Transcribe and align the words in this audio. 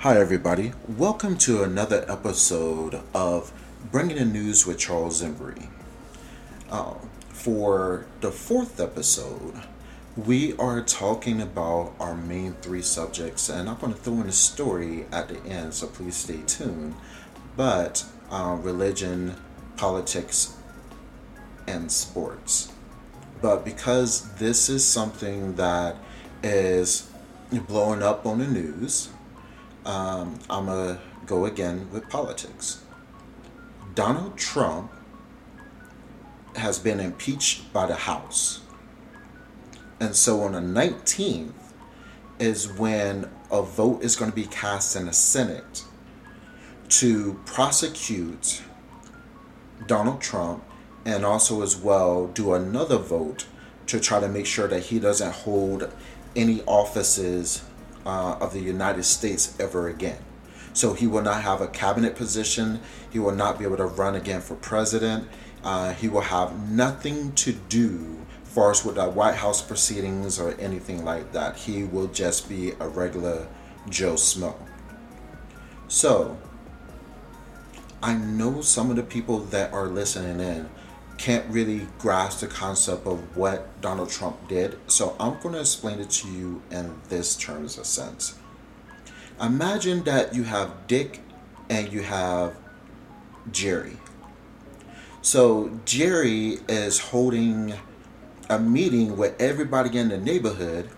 Hi, 0.00 0.18
everybody. 0.18 0.72
Welcome 0.86 1.38
to 1.38 1.62
another 1.62 2.04
episode 2.06 3.00
of 3.14 3.50
Bringing 3.90 4.18
the 4.18 4.26
News 4.26 4.66
with 4.66 4.78
Charles 4.78 5.22
Embry. 5.22 5.68
Uh, 6.70 6.96
for 7.30 8.04
the 8.20 8.30
fourth 8.30 8.78
episode, 8.78 9.54
we 10.14 10.54
are 10.58 10.82
talking 10.82 11.40
about 11.40 11.94
our 11.98 12.14
main 12.14 12.52
three 12.60 12.82
subjects, 12.82 13.48
and 13.48 13.70
I'm 13.70 13.78
going 13.78 13.94
to 13.94 13.98
throw 13.98 14.20
in 14.20 14.28
a 14.28 14.32
story 14.32 15.06
at 15.10 15.28
the 15.28 15.42
end, 15.46 15.72
so 15.72 15.86
please 15.86 16.14
stay 16.14 16.42
tuned. 16.46 16.94
But 17.56 18.04
uh, 18.30 18.58
religion, 18.60 19.36
politics, 19.78 20.58
and 21.66 21.90
sports. 21.90 22.70
But 23.40 23.64
because 23.64 24.30
this 24.34 24.68
is 24.68 24.84
something 24.84 25.54
that 25.54 25.96
is 26.42 27.10
blowing 27.50 28.02
up 28.02 28.26
on 28.26 28.40
the 28.40 28.46
news, 28.46 29.08
um, 29.86 30.38
I'm 30.50 30.66
going 30.66 30.96
to 30.96 31.00
go 31.26 31.46
again 31.46 31.88
with 31.92 32.08
politics. 32.08 32.82
Donald 33.94 34.36
Trump 34.36 34.92
has 36.56 36.78
been 36.78 37.00
impeached 37.00 37.72
by 37.72 37.86
the 37.86 37.94
House. 37.94 38.60
And 40.00 40.14
so 40.14 40.42
on 40.42 40.52
the 40.52 40.60
19th 40.60 41.52
is 42.38 42.70
when 42.72 43.30
a 43.50 43.62
vote 43.62 44.02
is 44.02 44.16
going 44.16 44.30
to 44.30 44.34
be 44.34 44.46
cast 44.46 44.96
in 44.96 45.06
the 45.06 45.12
Senate 45.12 45.84
to 46.88 47.40
prosecute 47.46 48.62
Donald 49.86 50.20
Trump 50.20 50.64
and 51.04 51.24
also 51.24 51.62
as 51.62 51.76
well 51.76 52.26
do 52.26 52.52
another 52.54 52.98
vote 52.98 53.46
to 53.86 54.00
try 54.00 54.20
to 54.20 54.28
make 54.28 54.46
sure 54.46 54.68
that 54.68 54.80
he 54.84 54.98
doesn't 54.98 55.32
hold 55.32 55.90
any 56.34 56.62
offices 56.66 57.62
uh, 58.06 58.38
of 58.40 58.54
the 58.54 58.60
United 58.60 59.02
States 59.02 59.54
ever 59.60 59.88
again. 59.88 60.18
So 60.72 60.94
he 60.94 61.06
will 61.06 61.22
not 61.22 61.42
have 61.42 61.60
a 61.60 61.68
cabinet 61.68 62.16
position. 62.16 62.80
He 63.10 63.18
will 63.18 63.34
not 63.34 63.58
be 63.58 63.64
able 63.64 63.78
to 63.78 63.86
run 63.86 64.14
again 64.14 64.40
for 64.40 64.54
president. 64.54 65.28
Uh, 65.64 65.92
he 65.92 66.08
will 66.08 66.20
have 66.22 66.70
nothing 66.70 67.32
to 67.32 67.52
do 67.52 68.16
far 68.56 68.70
as 68.70 68.84
with 68.84 68.94
the 68.94 69.06
White 69.06 69.34
House 69.34 69.60
proceedings 69.60 70.38
or 70.38 70.54
anything 70.58 71.04
like 71.04 71.32
that. 71.32 71.56
He 71.56 71.84
will 71.84 72.06
just 72.06 72.48
be 72.48 72.72
a 72.80 72.88
regular 72.88 73.46
Joe 73.90 74.14
Smo. 74.14 74.54
So, 75.88 76.38
I 78.02 78.14
know 78.14 78.60
some 78.62 78.88
of 78.88 78.96
the 78.96 79.02
people 79.02 79.40
that 79.40 79.72
are 79.72 79.88
listening 79.88 80.40
in 80.40 80.70
can't 81.18 81.46
really 81.48 81.86
grasp 81.98 82.40
the 82.40 82.46
concept 82.46 83.06
of 83.06 83.36
what 83.36 83.80
Donald 83.80 84.10
Trump 84.10 84.48
did. 84.48 84.78
So 84.86 85.16
I'm 85.18 85.40
going 85.40 85.54
to 85.54 85.60
explain 85.60 85.98
it 86.00 86.10
to 86.10 86.28
you 86.28 86.62
in 86.70 86.94
this 87.08 87.36
terms 87.36 87.78
of 87.78 87.86
sense. 87.86 88.36
Imagine 89.40 90.02
that 90.04 90.34
you 90.34 90.44
have 90.44 90.86
Dick 90.86 91.20
and 91.68 91.92
you 91.92 92.02
have 92.02 92.56
Jerry. 93.50 93.96
So 95.22 95.80
Jerry 95.84 96.58
is 96.68 96.98
holding 96.98 97.74
a 98.48 98.58
meeting 98.58 99.16
with 99.16 99.40
everybody 99.40 99.98
in 99.98 100.08
the 100.08 100.18
neighborhood 100.18 100.88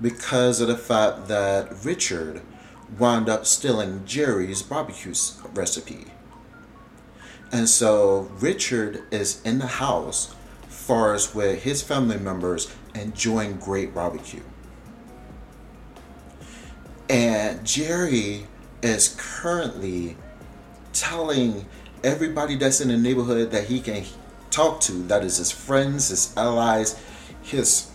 because 0.00 0.60
of 0.60 0.68
the 0.68 0.76
fact 0.76 1.28
that 1.28 1.84
Richard 1.84 2.40
wound 2.98 3.28
up 3.28 3.46
stealing 3.46 4.04
Jerry's 4.04 4.62
barbecue 4.62 5.14
recipe. 5.52 6.06
And 7.54 7.68
so 7.68 8.28
Richard 8.40 9.04
is 9.12 9.40
in 9.42 9.60
the 9.60 9.68
house, 9.68 10.34
far 10.66 11.14
as 11.14 11.36
with 11.36 11.62
his 11.62 11.82
family 11.82 12.18
members 12.18 12.74
enjoying 12.96 13.58
great 13.58 13.94
barbecue. 13.94 14.42
And 17.08 17.64
Jerry 17.64 18.48
is 18.82 19.14
currently 19.16 20.16
telling 20.92 21.64
everybody 22.02 22.56
that's 22.56 22.80
in 22.80 22.88
the 22.88 22.96
neighborhood 22.96 23.52
that 23.52 23.68
he 23.68 23.80
can 23.80 24.04
talk 24.50 24.80
to, 24.80 24.92
that 25.04 25.22
is 25.22 25.36
his 25.36 25.52
friends, 25.52 26.08
his 26.08 26.36
allies, 26.36 27.00
his 27.40 27.92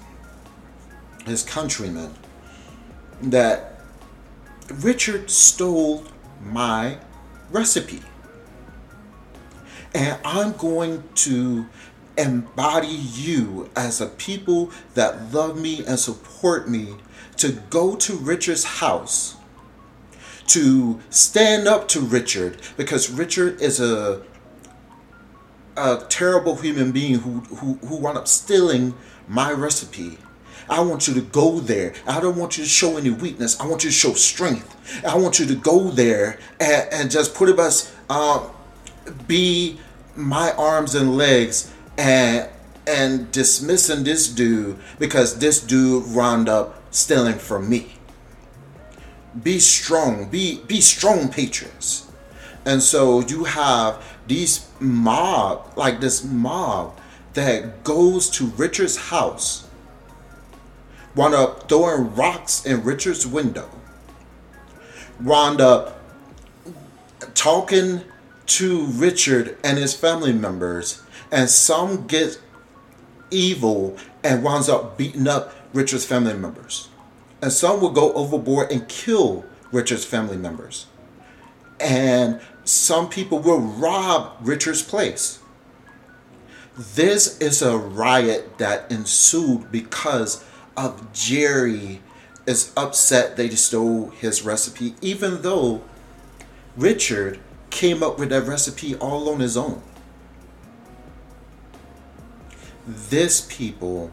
his 1.26 1.44
countrymen, 1.44 2.14
that 3.24 3.82
Richard 4.70 5.30
stole 5.30 6.06
my 6.42 6.98
recipe. 7.52 8.02
And 9.94 10.20
I'm 10.24 10.54
going 10.54 11.04
to 11.16 11.68
embody 12.18 12.88
you 12.88 13.70
as 13.76 14.02
a 14.02 14.08
people 14.08 14.72
that 14.94 15.34
love 15.34 15.60
me 15.60 15.86
and 15.86 15.98
support 15.98 16.70
me 16.70 16.96
to 17.38 17.54
go 17.70 17.96
to 17.96 18.16
Richard's 18.16 18.66
house 18.66 19.38
to 20.48 21.00
stand 21.12 21.68
up 21.68 21.88
to 21.88 22.02
Richard 22.02 22.58
because 22.76 23.10
Richard 23.10 23.62
is 23.62 23.80
a 23.80 24.24
a 25.78 26.04
terrible 26.10 26.56
human 26.56 26.92
being 26.92 27.16
who 27.16 27.40
who, 27.56 27.76
who 27.88 27.98
wound 27.98 28.18
up 28.18 28.28
stealing 28.28 28.96
my 29.28 29.52
recipe. 29.52 30.18
I 30.70 30.82
want 30.82 31.08
you 31.08 31.14
to 31.16 31.22
go 31.22 31.60
there. 31.60 31.94
I 32.06 32.20
don't 32.20 32.36
want 32.36 32.58
you 32.58 32.64
to 32.64 32.70
show 32.70 32.98
any 32.98 33.10
weakness. 33.10 33.60
I 33.60 33.66
want 33.66 33.84
you 33.84 33.90
to 33.90 33.96
show 33.96 34.14
strength. 34.14 35.04
I 35.06 35.18
want 35.18 35.40
you 35.40 35.46
to 35.48 35.56
go 35.56 35.90
there 35.90 36.40
and, 36.60 36.88
and 36.92 37.12
just 37.12 37.34
put 37.34 37.50
it 37.50 37.60
us 37.60 37.96
be 39.28 39.80
my 40.16 40.52
arms 40.54 40.96
and 40.96 41.16
legs 41.16 41.74
and 41.98 42.50
and 42.88 43.32
dismissing 43.32 44.04
this 44.04 44.28
dude 44.28 44.78
because 44.98 45.38
this 45.38 45.60
dude 45.60 46.14
wound 46.14 46.50
up 46.50 46.82
stealing 46.92 47.38
from 47.38 47.70
me. 47.70 47.94
Be 49.44 49.60
strong. 49.60 50.30
Be 50.30 50.62
be 50.68 50.82
strong 50.82 51.30
patriots. 51.30 52.12
And 52.66 52.82
so 52.82 53.22
you 53.22 53.46
have 53.46 54.04
these 54.28 54.68
mob, 54.80 55.74
like 55.76 56.02
this 56.02 56.24
mob 56.24 57.00
that 57.34 57.84
goes 57.84 58.30
to 58.32 58.48
Richard's 58.48 58.98
house, 58.98 59.68
wound 61.16 61.36
up 61.36 61.70
throwing 61.70 62.14
rocks 62.16 62.66
in 62.66 62.84
Richard's 62.84 63.26
window, 63.26 63.70
wound 65.22 65.62
up 65.62 66.00
talking 67.34 68.02
to 68.50 68.86
Richard 68.86 69.58
and 69.64 69.78
his 69.78 69.94
family 69.94 70.34
members, 70.34 71.04
and 71.32 71.50
some 71.50 72.08
get 72.08 72.40
evil 73.32 73.98
and 74.24 74.44
winds 74.44 74.68
up 74.68 74.98
beating 74.98 75.28
up 75.28 75.54
Richard's 75.74 76.06
family 76.06 76.34
members. 76.34 76.90
And 77.42 77.52
some 77.52 77.80
will 77.80 77.92
go 77.92 78.12
overboard 78.14 78.72
and 78.72 78.88
kill 78.88 79.46
Richard's 79.72 80.04
family 80.04 80.38
members. 80.38 80.88
And 81.80 82.42
some 82.66 83.08
people 83.10 83.40
will 83.40 83.60
rob 83.60 84.36
Richard's 84.42 84.82
place. 84.82 85.40
This 86.96 87.38
is 87.40 87.62
a 87.62 87.78
riot 87.78 88.58
that 88.58 88.92
ensued 88.92 89.72
because 89.72 90.44
of 90.76 91.14
Jerry 91.14 92.02
is 92.46 92.72
upset 92.76 93.38
they 93.38 93.50
stole 93.50 94.10
his 94.10 94.44
recipe, 94.44 94.96
even 95.02 95.42
though 95.42 95.82
Richard 96.76 97.40
came 97.70 98.04
up 98.04 98.20
with 98.20 98.30
that 98.30 98.44
recipe 98.44 98.96
all 98.96 99.30
on 99.30 99.40
his 99.40 99.56
own. 99.58 99.82
This 102.86 103.46
people, 103.50 104.12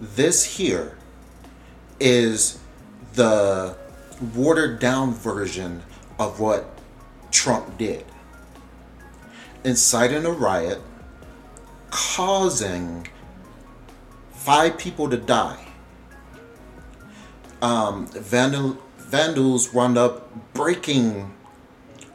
this 0.00 0.44
here 0.56 0.96
is 1.98 2.58
the 3.14 3.76
watered 4.34 4.78
down 4.78 5.12
version 5.12 5.82
of 6.18 6.40
what 6.40 6.78
Trump 7.30 7.76
did. 7.78 8.04
Inciting 9.64 10.24
a 10.24 10.30
riot, 10.30 10.80
causing 11.90 13.08
five 14.32 14.78
people 14.78 15.10
to 15.10 15.16
die. 15.16 15.66
Um, 17.60 18.06
vandal, 18.06 18.78
vandals 18.98 19.72
wound 19.72 19.98
up 19.98 20.52
breaking 20.52 21.34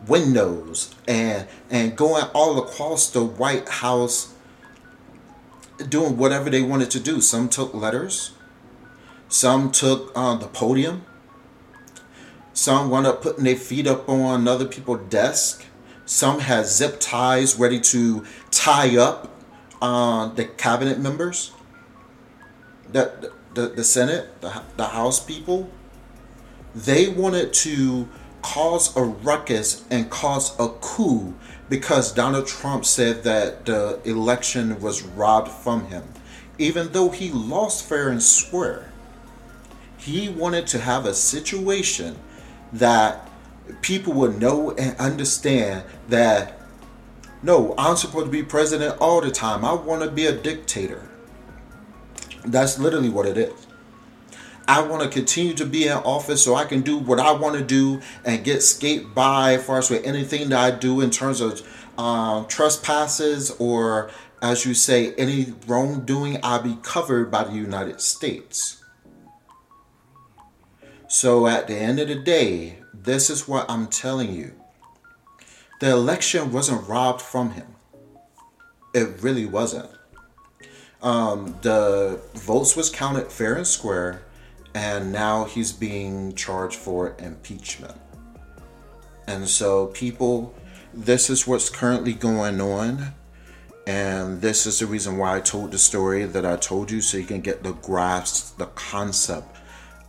windows 0.07 0.95
and 1.07 1.47
and 1.69 1.95
going 1.95 2.25
all 2.33 2.59
across 2.59 3.09
the 3.09 3.23
White 3.23 3.67
House 3.69 4.33
doing 5.89 6.17
whatever 6.17 6.49
they 6.49 6.61
wanted 6.61 6.91
to 6.91 6.99
do. 6.99 7.21
Some 7.21 7.49
took 7.49 7.73
letters, 7.73 8.31
some 9.27 9.71
took 9.71 10.11
uh, 10.15 10.35
the 10.35 10.47
podium, 10.47 11.05
some 12.53 12.89
wound 12.89 13.07
up 13.07 13.21
putting 13.21 13.43
their 13.43 13.55
feet 13.55 13.87
up 13.87 14.07
on 14.09 14.47
other 14.47 14.65
people's 14.65 15.09
desk. 15.09 15.65
Some 16.05 16.39
had 16.41 16.65
zip 16.65 16.97
ties 16.99 17.57
ready 17.57 17.79
to 17.79 18.25
tie 18.49 18.97
up 18.97 19.31
uh, 19.81 20.27
the 20.27 20.45
cabinet 20.45 20.99
members, 20.99 21.53
the, 22.91 23.31
the, 23.53 23.67
the 23.67 23.83
Senate, 23.83 24.41
the, 24.41 24.61
the 24.75 24.87
House 24.87 25.23
people. 25.23 25.69
They 26.75 27.07
wanted 27.07 27.53
to 27.53 28.09
cause 28.41 28.95
a 28.95 29.01
ruckus 29.01 29.85
and 29.89 30.09
cause 30.09 30.57
a 30.59 30.69
coup 30.81 31.33
because 31.69 32.11
Donald 32.11 32.47
Trump 32.47 32.85
said 32.85 33.23
that 33.23 33.65
the 33.65 33.99
election 34.03 34.79
was 34.81 35.03
robbed 35.03 35.49
from 35.49 35.85
him, 35.87 36.03
even 36.57 36.91
though 36.91 37.09
he 37.09 37.31
lost 37.31 37.85
fair 37.87 38.09
and 38.09 38.21
square. 38.21 38.91
He 39.97 40.29
wanted 40.29 40.67
to 40.67 40.79
have 40.79 41.05
a 41.05 41.13
situation 41.13 42.17
that 42.73 43.29
people 43.81 44.13
would 44.13 44.39
know 44.39 44.71
and 44.71 44.97
understand 44.97 45.83
that 46.09 46.57
no, 47.43 47.73
I'm 47.77 47.95
supposed 47.95 48.25
to 48.25 48.31
be 48.31 48.43
president 48.43 48.97
all 48.99 49.19
the 49.19 49.31
time. 49.31 49.65
I 49.65 49.73
want 49.73 50.03
to 50.03 50.11
be 50.11 50.27
a 50.27 50.31
dictator. 50.31 51.09
That's 52.45 52.77
literally 52.77 53.09
what 53.09 53.25
it 53.25 53.37
is. 53.37 53.67
I 54.71 54.81
want 54.81 55.03
to 55.03 55.09
continue 55.09 55.53
to 55.55 55.65
be 55.65 55.87
in 55.87 55.97
office 55.97 56.41
so 56.41 56.55
I 56.55 56.63
can 56.63 56.79
do 56.79 56.97
what 56.97 57.19
I 57.19 57.33
want 57.33 57.57
to 57.57 57.61
do 57.61 57.99
and 58.23 58.41
get 58.41 58.63
skate 58.63 59.13
by 59.13 59.55
as 59.55 59.65
far 59.65 59.79
as 59.79 59.89
with 59.89 60.05
anything 60.05 60.47
that 60.47 60.59
I 60.59 60.71
do 60.71 61.01
in 61.01 61.09
terms 61.09 61.41
of 61.41 61.61
um, 61.99 62.47
trespasses 62.47 63.51
or, 63.59 64.11
as 64.41 64.65
you 64.65 64.73
say, 64.73 65.13
any 65.15 65.53
wrongdoing. 65.67 66.39
I'll 66.41 66.63
be 66.63 66.77
covered 66.83 67.29
by 67.29 67.43
the 67.43 67.51
United 67.51 67.99
States. 67.99 68.81
So 71.09 71.47
at 71.47 71.67
the 71.67 71.75
end 71.75 71.99
of 71.99 72.07
the 72.07 72.15
day, 72.15 72.77
this 72.93 73.29
is 73.29 73.49
what 73.49 73.69
I'm 73.69 73.87
telling 73.87 74.33
you. 74.33 74.53
The 75.81 75.89
election 75.89 76.53
wasn't 76.53 76.87
robbed 76.87 77.21
from 77.21 77.51
him. 77.51 77.75
It 78.93 79.21
really 79.21 79.45
wasn't. 79.45 79.89
Um, 81.01 81.57
the 81.61 82.21
votes 82.35 82.77
was 82.77 82.89
counted 82.89 83.33
fair 83.33 83.55
and 83.55 83.67
square, 83.67 84.21
and 84.73 85.11
now 85.11 85.45
he's 85.45 85.71
being 85.71 86.33
charged 86.35 86.77
for 86.77 87.15
impeachment. 87.19 87.95
And 89.27 89.47
so, 89.47 89.87
people, 89.87 90.53
this 90.93 91.29
is 91.29 91.47
what's 91.47 91.69
currently 91.69 92.13
going 92.13 92.59
on. 92.61 93.13
And 93.87 94.41
this 94.41 94.67
is 94.67 94.79
the 94.79 94.85
reason 94.85 95.17
why 95.17 95.37
I 95.37 95.39
told 95.39 95.71
the 95.71 95.77
story 95.77 96.25
that 96.25 96.45
I 96.45 96.55
told 96.55 96.91
you 96.91 97.01
so 97.01 97.17
you 97.17 97.25
can 97.25 97.41
get 97.41 97.63
the 97.63 97.73
grasp, 97.73 98.57
the 98.57 98.67
concept 98.67 99.57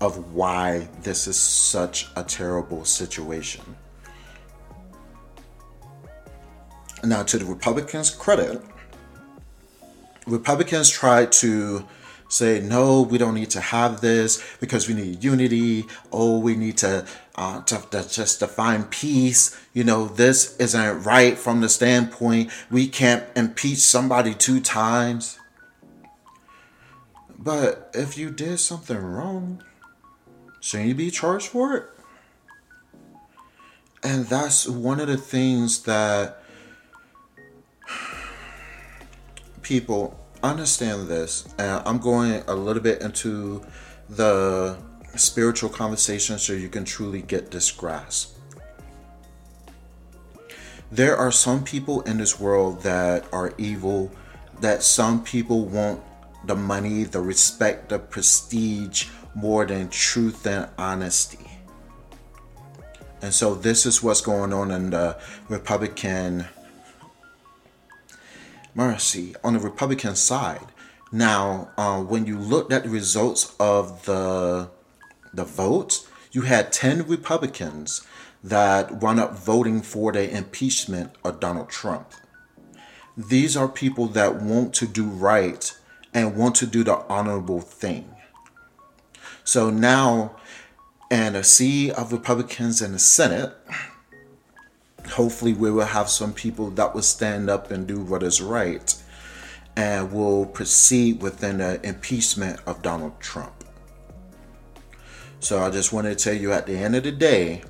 of 0.01 0.35
why 0.35 0.89
this 1.03 1.27
is 1.27 1.39
such 1.39 2.09
a 2.17 2.23
terrible 2.23 2.85
situation. 2.85 3.63
Now, 7.05 7.23
to 7.25 7.39
the 7.39 7.45
Republicans' 7.45 8.11
credit, 8.11 8.63
Republicans 10.27 10.89
tried 10.89 11.33
to 11.33 11.87
say, 12.33 12.61
no, 12.61 13.03
we 13.03 13.19
don't 13.19 13.35
need 13.35 13.51
to 13.51 13.61
have 13.61 14.01
this 14.01 14.43
because 14.59 14.89
we 14.89 14.95
need 14.95 15.23
unity. 15.23 15.85
Oh, 16.11 16.39
we 16.39 16.57
need 16.57 16.79
to, 16.79 17.07
uh, 17.35 17.63
to, 17.65 17.85
to 17.91 18.09
just 18.09 18.39
to 18.41 18.47
find 18.47 18.91
peace. 18.91 19.59
You 19.75 19.85
know, 19.85 20.07
this 20.07 20.57
isn't 20.57 21.03
right 21.03 21.37
from 21.37 21.61
the 21.61 21.69
standpoint 21.69 22.51
we 22.71 22.89
can't 22.89 23.25
impeach 23.37 23.79
somebody 23.79 24.35
two 24.35 24.61
times. 24.61 25.39
But 27.39 27.91
if 27.93 28.17
you 28.17 28.31
did 28.31 28.61
something 28.61 28.97
wrong, 28.97 29.63
shouldn't 30.61 30.89
you 30.89 30.95
be 30.95 31.11
charged 31.11 31.49
for 31.49 31.77
it? 31.77 31.85
And 34.03 34.27
that's 34.27 34.67
one 34.67 35.01
of 35.01 35.09
the 35.09 35.17
things 35.17 35.83
that 35.83 36.43
people 39.63 40.22
understand 40.43 41.09
this, 41.09 41.49
and 41.59 41.83
I'm 41.87 41.99
going 41.99 42.43
a 42.47 42.55
little 42.55 42.83
bit 42.83 43.03
into 43.03 43.63
the 44.09 44.77
spiritual 45.17 45.71
conversation 45.71 46.39
so 46.39 46.53
you 46.53 46.69
can 46.69 46.85
truly 46.85 47.23
get 47.23 47.51
this 47.51 47.71
grasp. 47.71 48.37
There 50.91 51.17
are 51.17 51.33
some 51.33 51.65
people 51.65 52.03
in 52.03 52.19
this 52.19 52.39
world 52.39 52.83
that 52.83 53.25
are 53.33 53.55
evil, 53.57 54.11
that 54.61 54.83
some 54.83 55.25
people 55.25 55.65
want 55.65 56.03
the 56.45 56.57
money, 56.57 57.05
the 57.05 57.21
respect, 57.21 57.89
the 57.89 57.99
prestige 57.99 59.09
more 59.35 59.65
than 59.65 59.89
truth 59.89 60.47
and 60.47 60.69
honesty. 60.77 61.39
And 63.23 63.33
so, 63.33 63.55
this 63.55 63.87
is 63.87 64.03
what's 64.03 64.21
going 64.21 64.53
on 64.53 64.71
in 64.73 64.91
the 64.91 65.17
Republican 65.49 66.45
mercy 68.75 69.35
on 69.45 69.55
the 69.55 69.59
Republican 69.59 70.17
side. 70.17 70.67
Now, 71.11 71.71
uh, 71.77 72.01
when 72.03 72.27
you 72.27 72.39
looked 72.39 72.73
at 72.73 72.85
the 72.85 72.89
results 72.89 73.55
of 73.61 74.05
the 74.07 74.71
the 75.35 75.45
votes, 75.45 76.07
you 76.33 76.43
had 76.43 76.73
ten 76.73 77.07
Republicans 77.07 78.07
that 78.45 79.01
wound 79.01 79.21
up 79.21 79.39
voting 79.39 79.83
for 79.83 80.13
the 80.13 80.31
impeachment 80.31 81.13
of 81.25 81.41
Donald 81.41 81.71
Trump. 81.71 82.13
These 83.17 83.57
are 83.57 83.69
people 83.69 84.07
that 84.09 84.43
want 84.43 84.75
to 84.75 84.87
do 84.87 85.05
right 85.05 85.73
and 86.15 86.37
want 86.37 86.57
to 86.57 86.67
do 86.67 86.83
the 86.83 86.97
honorable 87.09 87.61
thing. 87.61 88.15
So 89.45 89.71
now, 89.71 90.37
and 91.11 91.37
a 91.37 91.45
sea 91.45 91.91
of 91.91 92.13
Republicans 92.13 92.81
in 92.81 92.93
the 92.93 92.99
Senate, 92.99 93.55
hopefully 95.09 95.53
we 95.53 95.71
will 95.71 95.87
have 95.87 96.09
some 96.09 96.33
people 96.33 96.71
that 96.71 96.95
will 96.95 97.03
stand 97.03 97.51
up 97.51 97.71
and 97.71 97.87
do 97.87 98.01
what 98.01 98.23
is 98.23 98.41
right 98.41 98.95
and 99.77 100.13
will 100.13 100.47
proceed 100.47 101.23
within 101.23 101.59
the 101.59 101.85
impeachment 101.87 102.61
of 102.67 102.83
Donald 102.83 103.19
Trump. 103.21 103.65
So 105.41 105.61
I 105.63 105.71
just 105.71 105.93
want 105.93 106.07
to 106.07 106.15
tell 106.15 106.35
you 106.35 106.53
at 106.53 106.67
the 106.67 106.77
end 106.77 106.95
of 106.95 107.03
the 107.03 107.13
day 107.13 107.63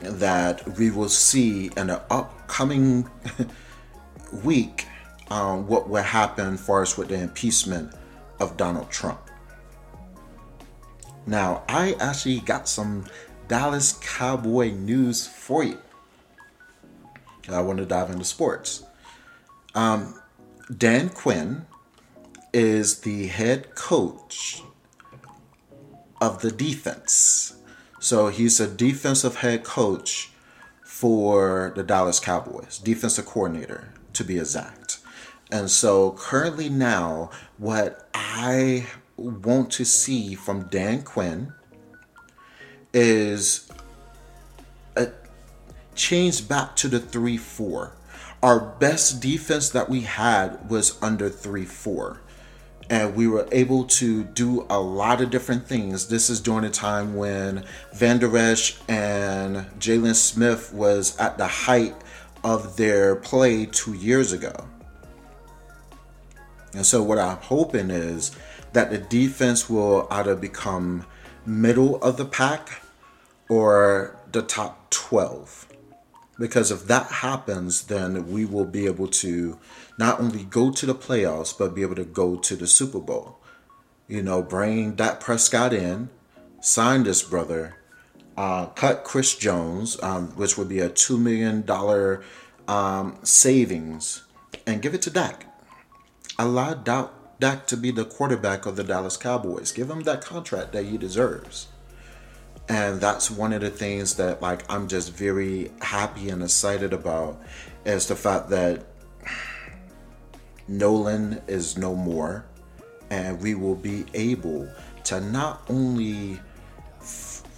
that 0.00 0.78
we 0.78 0.90
will 0.90 1.08
see 1.08 1.70
in 1.76 1.88
the 1.88 2.00
upcoming 2.10 3.08
week 4.44 4.86
um, 5.30 5.66
what 5.66 5.88
will 5.88 6.02
happen 6.02 6.56
for 6.56 6.82
us 6.82 6.96
with 6.96 7.08
the 7.08 7.20
impeachment 7.20 7.92
of 8.40 8.56
Donald 8.56 8.90
Trump. 8.90 9.20
Now, 11.26 11.62
I 11.68 11.94
actually 12.00 12.40
got 12.40 12.68
some 12.68 13.06
Dallas 13.48 13.98
Cowboy 14.02 14.70
news 14.72 15.26
for 15.26 15.64
you. 15.64 15.78
I 17.48 17.60
want 17.60 17.78
to 17.78 17.86
dive 17.86 18.10
into 18.10 18.24
sports. 18.24 18.84
Um, 19.74 20.20
Dan 20.76 21.10
Quinn 21.10 21.66
is 22.52 23.00
the 23.00 23.26
head 23.26 23.74
coach 23.74 24.62
of 26.20 26.40
the 26.40 26.50
defense. 26.50 27.56
So 28.00 28.28
he's 28.28 28.60
a 28.60 28.68
defensive 28.68 29.36
head 29.36 29.64
coach 29.64 30.30
for 30.84 31.72
the 31.74 31.82
Dallas 31.82 32.20
Cowboys, 32.20 32.78
defensive 32.78 33.26
coordinator 33.26 33.92
to 34.12 34.24
be 34.24 34.38
exact. 34.38 34.98
And 35.50 35.70
so 35.70 36.12
currently 36.12 36.68
now, 36.68 37.30
what 37.58 38.08
I 38.14 38.86
want 39.16 39.70
to 39.72 39.84
see 39.84 40.34
from 40.34 40.68
Dan 40.68 41.02
Quinn 41.02 41.52
is 42.92 43.68
changed 45.94 46.48
back 46.48 46.76
to 46.76 46.88
the 46.88 47.00
3 47.00 47.36
4. 47.36 47.92
Our 48.42 48.60
best 48.60 49.20
defense 49.20 49.70
that 49.70 49.88
we 49.88 50.02
had 50.02 50.68
was 50.68 51.00
under 51.02 51.28
3 51.28 51.64
4. 51.64 52.20
And 52.90 53.16
we 53.16 53.26
were 53.26 53.48
able 53.50 53.84
to 53.84 54.24
do 54.24 54.66
a 54.68 54.78
lot 54.78 55.22
of 55.22 55.30
different 55.30 55.66
things. 55.66 56.08
This 56.08 56.28
is 56.28 56.40
during 56.40 56.64
a 56.64 56.70
time 56.70 57.16
when 57.16 57.64
Vander 57.94 58.36
Esch 58.36 58.76
and 58.88 59.56
Jaylon 59.80 60.14
Smith 60.14 60.72
was 60.74 61.16
at 61.16 61.38
the 61.38 61.46
height 61.46 61.94
of 62.42 62.76
their 62.76 63.16
play 63.16 63.64
two 63.64 63.94
years 63.94 64.32
ago. 64.32 64.52
And 66.74 66.84
so, 66.84 67.02
what 67.02 67.18
I'm 67.18 67.38
hoping 67.38 67.90
is 67.90 68.36
that 68.74 68.90
the 68.90 68.98
defense 68.98 69.70
will 69.70 70.06
either 70.10 70.34
become 70.34 71.06
middle 71.46 72.02
of 72.02 72.16
the 72.16 72.24
pack 72.24 72.82
or 73.48 74.16
the 74.32 74.42
top 74.42 74.90
12. 74.90 75.68
Because 76.38 76.70
if 76.70 76.86
that 76.86 77.06
happens, 77.06 77.84
then 77.84 78.32
we 78.32 78.44
will 78.44 78.64
be 78.64 78.86
able 78.86 79.08
to 79.08 79.58
not 79.98 80.20
only 80.20 80.44
go 80.44 80.70
to 80.70 80.86
the 80.86 80.94
playoffs, 80.94 81.56
but 81.56 81.74
be 81.74 81.82
able 81.82 81.94
to 81.94 82.04
go 82.04 82.36
to 82.36 82.56
the 82.56 82.66
Super 82.66 83.00
Bowl. 83.00 83.38
You 84.08 84.22
know, 84.22 84.42
bring 84.42 84.94
Dak 84.94 85.20
Prescott 85.20 85.72
in, 85.72 86.10
sign 86.60 87.04
this 87.04 87.22
brother, 87.22 87.76
uh, 88.36 88.66
cut 88.66 89.04
Chris 89.04 89.36
Jones, 89.36 90.02
um, 90.02 90.28
which 90.36 90.58
would 90.58 90.68
be 90.68 90.80
a 90.80 90.90
$2 90.90 91.18
million 91.18 91.64
um, 92.66 93.18
savings, 93.22 94.24
and 94.66 94.82
give 94.82 94.94
it 94.94 95.02
to 95.02 95.10
Dak. 95.10 95.46
Allow 96.38 96.74
Dak 96.74 97.66
to 97.68 97.76
be 97.76 97.92
the 97.92 98.04
quarterback 98.04 98.66
of 98.66 98.74
the 98.74 98.82
Dallas 98.82 99.16
Cowboys. 99.16 99.70
Give 99.70 99.88
him 99.88 100.02
that 100.02 100.24
contract 100.24 100.72
that 100.72 100.86
he 100.86 100.98
deserves 100.98 101.68
and 102.68 103.00
that's 103.00 103.30
one 103.30 103.52
of 103.52 103.60
the 103.60 103.70
things 103.70 104.14
that 104.14 104.40
like 104.40 104.64
i'm 104.70 104.88
just 104.88 105.12
very 105.12 105.70
happy 105.80 106.30
and 106.30 106.42
excited 106.42 106.92
about 106.92 107.40
is 107.84 108.06
the 108.06 108.16
fact 108.16 108.48
that 108.48 108.84
nolan 110.68 111.40
is 111.46 111.76
no 111.76 111.94
more. 111.94 112.44
And 113.10 113.40
we 113.40 113.54
will 113.54 113.74
be 113.74 114.06
able 114.14 114.68
to 115.04 115.20
not 115.20 115.62
only 115.68 116.40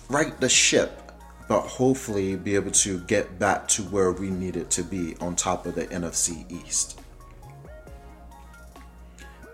right 0.09 0.39
the 0.41 0.49
ship 0.49 1.03
but 1.49 1.61
hopefully 1.61 2.35
be 2.35 2.57
able 2.57 2.73
to 2.73 2.99
get 3.01 3.39
back 3.39 3.69
to 3.69 3.83
where 3.85 4.11
we 4.11 4.31
need 4.31 4.57
it 4.57 4.69
to 4.69 4.83
be 4.83 5.15
on 5.21 5.37
top 5.37 5.65
of 5.65 5.77
the 5.77 5.87
nfc 5.87 6.51
east. 6.51 7.01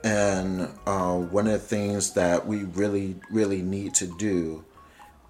And 0.02 0.70
uh, 0.86 1.18
one 1.18 1.46
of 1.46 1.52
the 1.52 1.58
things 1.58 2.14
that 2.14 2.44
we 2.44 2.64
really, 2.64 3.16
really 3.30 3.62
need 3.62 3.94
to 3.94 4.06
do 4.06 4.64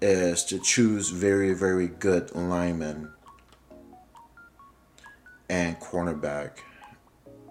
is 0.03 0.43
to 0.43 0.59
choose 0.59 1.09
very, 1.09 1.53
very 1.53 1.87
good 1.87 2.35
linemen 2.35 3.09
and 5.47 5.79
cornerback. 5.79 6.57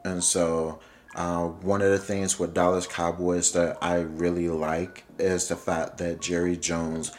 And 0.05 0.23
so, 0.23 0.79
uh, 1.15 1.47
one 1.47 1.81
of 1.81 1.91
the 1.91 1.99
things 1.99 2.39
with 2.39 2.53
Dallas 2.53 2.87
Cowboys 2.87 3.53
that 3.53 3.79
I 3.81 4.01
really 4.01 4.51
like 4.51 5.05
is 5.19 5.49
the 5.49 5.57
fact 5.57 5.97
that 5.99 6.21
Jerry 6.21 6.59
Jones 6.59 7.13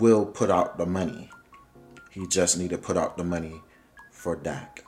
will 0.00 0.26
put 0.26 0.50
out 0.50 0.76
the 0.76 0.86
money. 0.86 1.30
He 2.10 2.26
just 2.26 2.58
need 2.58 2.70
to 2.70 2.78
put 2.78 2.96
out 2.96 3.16
the 3.16 3.24
money 3.24 3.62
for 4.10 4.34
Dak. 4.34 4.84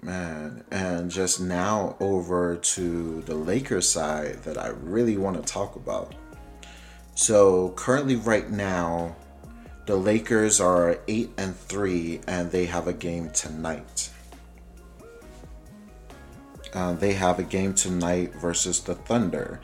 Man, 0.00 0.64
and 0.70 1.10
just 1.10 1.42
now 1.42 1.96
over 2.00 2.56
to 2.56 3.20
the 3.22 3.34
Lakers 3.34 3.86
side 3.88 4.42
that 4.44 4.56
I 4.56 4.68
really 4.68 5.18
want 5.18 5.36
to 5.36 5.42
talk 5.42 5.76
about. 5.76 6.14
So 7.14 7.70
currently, 7.70 8.16
right 8.16 8.50
now, 8.50 9.16
the 9.86 9.96
Lakers 9.96 10.60
are 10.60 10.98
eight 11.06 11.30
and 11.36 11.56
three, 11.56 12.20
and 12.26 12.50
they 12.50 12.66
have 12.66 12.88
a 12.88 12.92
game 12.92 13.30
tonight. 13.30 14.10
Uh, 16.72 16.94
they 16.94 17.12
have 17.12 17.38
a 17.38 17.44
game 17.44 17.72
tonight 17.74 18.34
versus 18.34 18.80
the 18.80 18.94
Thunder, 18.94 19.60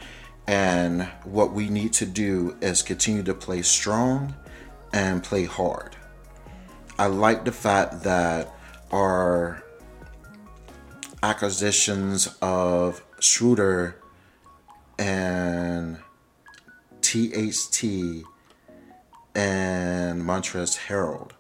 and 0.47 1.03
what 1.25 1.53
we 1.53 1.69
need 1.69 1.93
to 1.95 2.07
do 2.07 2.57
is 2.61 2.83
continue 2.83 3.25
to 3.25 3.35
play 3.35 3.63
strong 3.63 4.35
and 4.93 5.23
play 5.23 5.45
hard. 5.45 5.97
I 6.99 7.07
like 7.07 7.45
the 7.45 7.53
fact 7.53 8.05
that 8.05 8.55
our 8.93 9.65
acquisitions 11.23 12.29
of 12.41 13.03
Schroeder 13.19 13.97
and 14.99 15.99
THT 17.11 17.83
and 19.35 20.23
Montrezl 20.23 20.79
Harrell. 20.87 21.33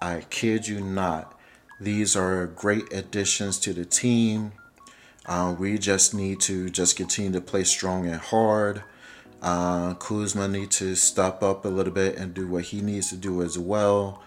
I 0.00 0.26
kid 0.30 0.66
you 0.66 0.80
not. 0.80 1.38
These 1.80 2.16
are 2.16 2.48
great 2.48 2.92
additions 2.92 3.60
to 3.60 3.72
the 3.72 3.84
team. 3.84 4.50
Uh, 5.24 5.54
we 5.56 5.78
just 5.78 6.12
need 6.12 6.40
to 6.40 6.68
just 6.70 6.96
continue 6.96 7.30
to 7.30 7.40
play 7.40 7.62
strong 7.62 8.08
and 8.08 8.20
hard. 8.20 8.82
Uh, 9.40 9.94
Kuzma 9.94 10.48
needs 10.48 10.78
to 10.78 10.96
step 10.96 11.40
up 11.40 11.64
a 11.64 11.68
little 11.68 11.92
bit 11.92 12.16
and 12.16 12.34
do 12.34 12.48
what 12.48 12.64
he 12.64 12.80
needs 12.80 13.08
to 13.10 13.16
do 13.16 13.42
as 13.42 13.56
well. 13.56 14.24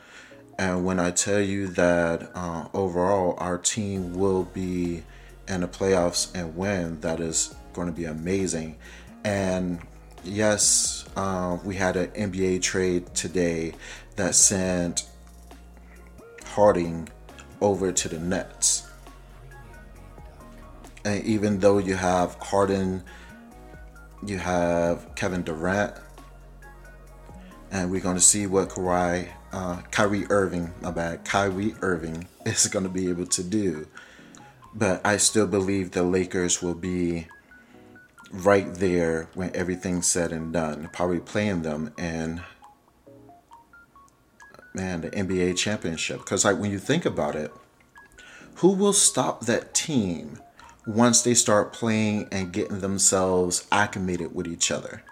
And 0.57 0.85
when 0.85 1.01
I 1.01 1.11
tell 1.11 1.41
you 1.41 1.67
that 1.67 2.31
uh, 2.33 2.69
overall 2.73 3.35
our 3.37 3.57
team 3.57 4.13
will 4.13 4.45
be 4.45 5.03
in 5.49 5.59
the 5.59 5.67
playoffs 5.67 6.33
and 6.33 6.55
win, 6.55 7.01
that 7.01 7.19
is 7.19 7.53
going 7.73 7.87
to 7.87 7.93
be 7.93 8.05
amazing. 8.05 8.77
And 9.25 9.81
yes, 10.25 11.05
uh, 11.15 11.57
we 11.63 11.75
had 11.75 11.95
an 11.95 12.07
NBA 12.07 12.61
trade 12.61 13.13
today 13.13 13.73
that 14.15 14.35
sent 14.35 15.07
Harden 16.45 17.07
over 17.61 17.91
to 17.91 18.09
the 18.09 18.19
Nets. 18.19 18.87
And 21.03 21.23
even 21.23 21.59
though 21.59 21.77
you 21.77 21.95
have 21.95 22.35
Harden, 22.35 23.03
you 24.25 24.37
have 24.37 25.13
Kevin 25.15 25.43
Durant, 25.43 25.93
and 27.71 27.91
we're 27.91 28.01
going 28.01 28.15
to 28.15 28.21
see 28.21 28.47
what 28.47 28.69
Kawhi 28.69 29.29
uh, 29.55 29.81
Kyrie 29.89 30.25
Irving, 30.29 30.73
my 30.81 30.91
bad, 30.91 31.23
Kyrie 31.23 31.75
Irving 31.81 32.27
is 32.45 32.67
going 32.67 32.83
to 32.83 32.89
be 32.89 33.09
able 33.09 33.25
to 33.27 33.43
do. 33.43 33.87
But 34.73 35.05
I 35.05 35.15
still 35.17 35.47
believe 35.47 35.91
the 35.91 36.03
Lakers 36.03 36.61
will 36.61 36.73
be 36.73 37.27
right 38.43 38.73
there 38.75 39.29
when 39.33 39.55
everything's 39.55 40.07
said 40.07 40.31
and 40.31 40.51
done. 40.51 40.89
Probably 40.91 41.19
playing 41.19 41.61
them 41.61 41.93
in, 41.97 42.41
man, 44.73 45.01
the 45.01 45.09
NBA 45.11 45.57
championship. 45.57 46.19
Because, 46.19 46.45
like, 46.45 46.59
when 46.59 46.71
you 46.71 46.79
think 46.79 47.05
about 47.05 47.35
it, 47.35 47.51
who 48.55 48.69
will 48.73 48.93
stop 48.93 49.41
that 49.45 49.73
team 49.73 50.39
once 50.85 51.21
they 51.21 51.33
start 51.33 51.73
playing 51.73 52.27
and 52.31 52.53
getting 52.53 52.79
themselves 52.79 53.67
acclimated 53.71 54.35
with 54.35 54.47
each 54.47 54.71
other? 54.71 55.03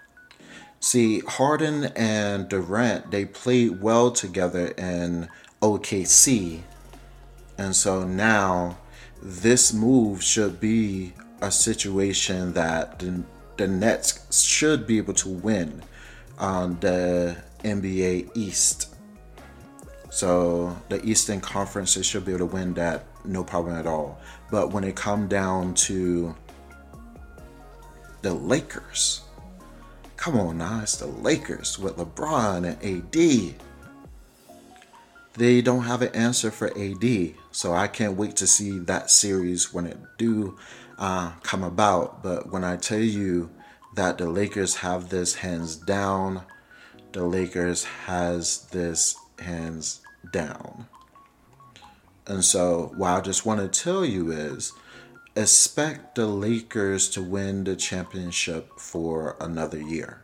See, 0.79 1.21
Harden 1.21 1.85
and 1.95 2.49
Durant, 2.49 3.09
they 3.11 3.25
played 3.25 3.81
well 3.81 4.11
together 4.11 4.67
in 4.77 5.29
OKC. 5.61 6.61
And 7.57 7.73
so 7.75 8.03
now 8.03 8.77
this 9.21 9.71
move 9.73 10.21
should 10.21 10.59
be 10.59 11.13
a 11.43 11.51
situation 11.51 12.53
that 12.53 13.00
the, 13.00 13.23
the 13.57 13.67
Nets 13.67 14.43
should 14.43 14.88
be 14.88 14.97
able 14.97 15.13
to 15.15 15.29
win 15.29 15.83
on 16.39 16.79
the 16.79 17.38
NBA 17.63 18.31
East. 18.35 18.95
So 20.09 20.75
the 20.89 21.03
Eastern 21.05 21.41
Conference, 21.41 21.95
they 21.95 22.03
should 22.03 22.25
be 22.25 22.33
able 22.33 22.47
to 22.47 22.53
win 22.53 22.73
that 22.75 23.05
no 23.25 23.43
problem 23.43 23.75
at 23.75 23.88
all. 23.88 24.19
But 24.51 24.71
when 24.71 24.83
it 24.83 24.95
come 24.95 25.27
down 25.27 25.73
to 25.75 26.35
the 28.21 28.33
Lakers, 28.33 29.21
Come 30.23 30.39
on 30.39 30.57
now, 30.59 30.79
it's 30.81 30.95
the 30.95 31.07
Lakers 31.07 31.77
with 31.77 31.97
LeBron 31.97 32.65
and 32.65 32.81
AD. 32.81 33.55
They 35.33 35.62
don't 35.62 35.83
have 35.83 36.01
an 36.01 36.15
answer 36.15 36.50
for 36.50 36.71
AD, 36.79 37.33
so 37.51 37.73
I 37.73 37.89
can't 37.89 38.15
wait 38.15 38.38
to 38.38 38.47
see 38.47 38.79
that 38.79 39.12
series 39.12 39.73
when 39.73 39.85
it 39.85 39.97
do 40.17 40.57
uh, 41.03 41.33
come 41.43 41.63
about. 41.63 42.24
But 42.24 42.50
when 42.50 42.63
I 42.63 42.77
tell 42.77 42.98
you 42.98 43.50
that 43.95 44.17
the 44.17 44.29
Lakers 44.29 44.77
have 44.77 45.10
this 45.10 45.36
hands 45.36 45.75
down, 45.75 46.43
the 47.12 47.25
Lakers 47.25 47.83
has 48.05 48.65
this 48.72 49.17
hands 49.38 50.00
down. 50.31 50.88
And 52.25 52.43
so, 52.43 52.93
what 52.95 53.10
I 53.10 53.19
just 53.19 53.45
want 53.45 53.60
to 53.60 53.83
tell 53.83 54.05
you 54.05 54.31
is 54.31 54.72
expect 55.36 56.15
the 56.15 56.25
Lakers 56.25 57.10
to 57.10 57.22
win 57.22 57.65
the 57.65 57.75
championship 57.75 58.79
for 58.79 59.36
another 59.41 59.81
year. 59.81 60.22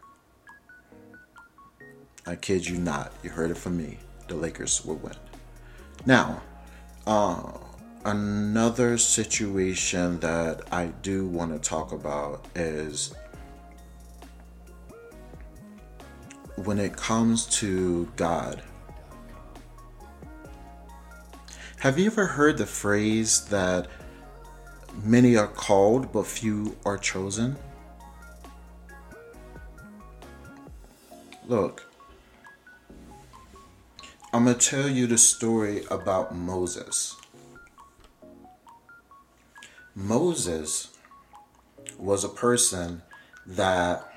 I 2.26 2.38
kid 2.38 2.66
you 2.66 2.78
not. 2.78 3.12
You 3.22 3.32
heard 3.32 3.52
it 3.52 3.58
from 3.58 3.76
me. 3.76 3.98
The 4.30 4.36
Lakers 4.36 4.86
will 4.86 4.96
win. 4.96 5.16
Now, 6.06 6.42
uh, 7.06 7.52
another 8.10 8.98
situation 8.98 10.20
that 10.20 10.62
I 10.72 10.88
do 11.02 11.28
want 11.28 11.52
to 11.52 11.70
talk 11.70 11.92
about 11.92 12.46
is 12.56 13.14
when 16.56 16.80
it 16.80 16.96
comes 16.96 17.46
to 17.60 18.12
God. 18.16 18.62
Have 21.80 21.98
you 21.98 22.08
ever 22.08 22.26
heard 22.26 22.58
the 22.58 22.66
phrase 22.66 23.46
that 23.46 23.88
Many 25.04 25.38
are 25.38 25.48
called, 25.48 26.12
but 26.12 26.26
few 26.26 26.76
are 26.86 26.98
chosen. 26.98 27.56
Look, 31.48 31.86
I'm 34.34 34.46
going 34.46 34.58
to 34.58 34.70
tell 34.70 34.90
you 34.90 35.08
the 35.08 35.18
story 35.18 35.84
about 35.90 36.36
Moses. 36.36 37.16
Moses 40.00 40.98
was 41.98 42.24
a 42.24 42.30
person 42.30 43.02
that 43.46 44.14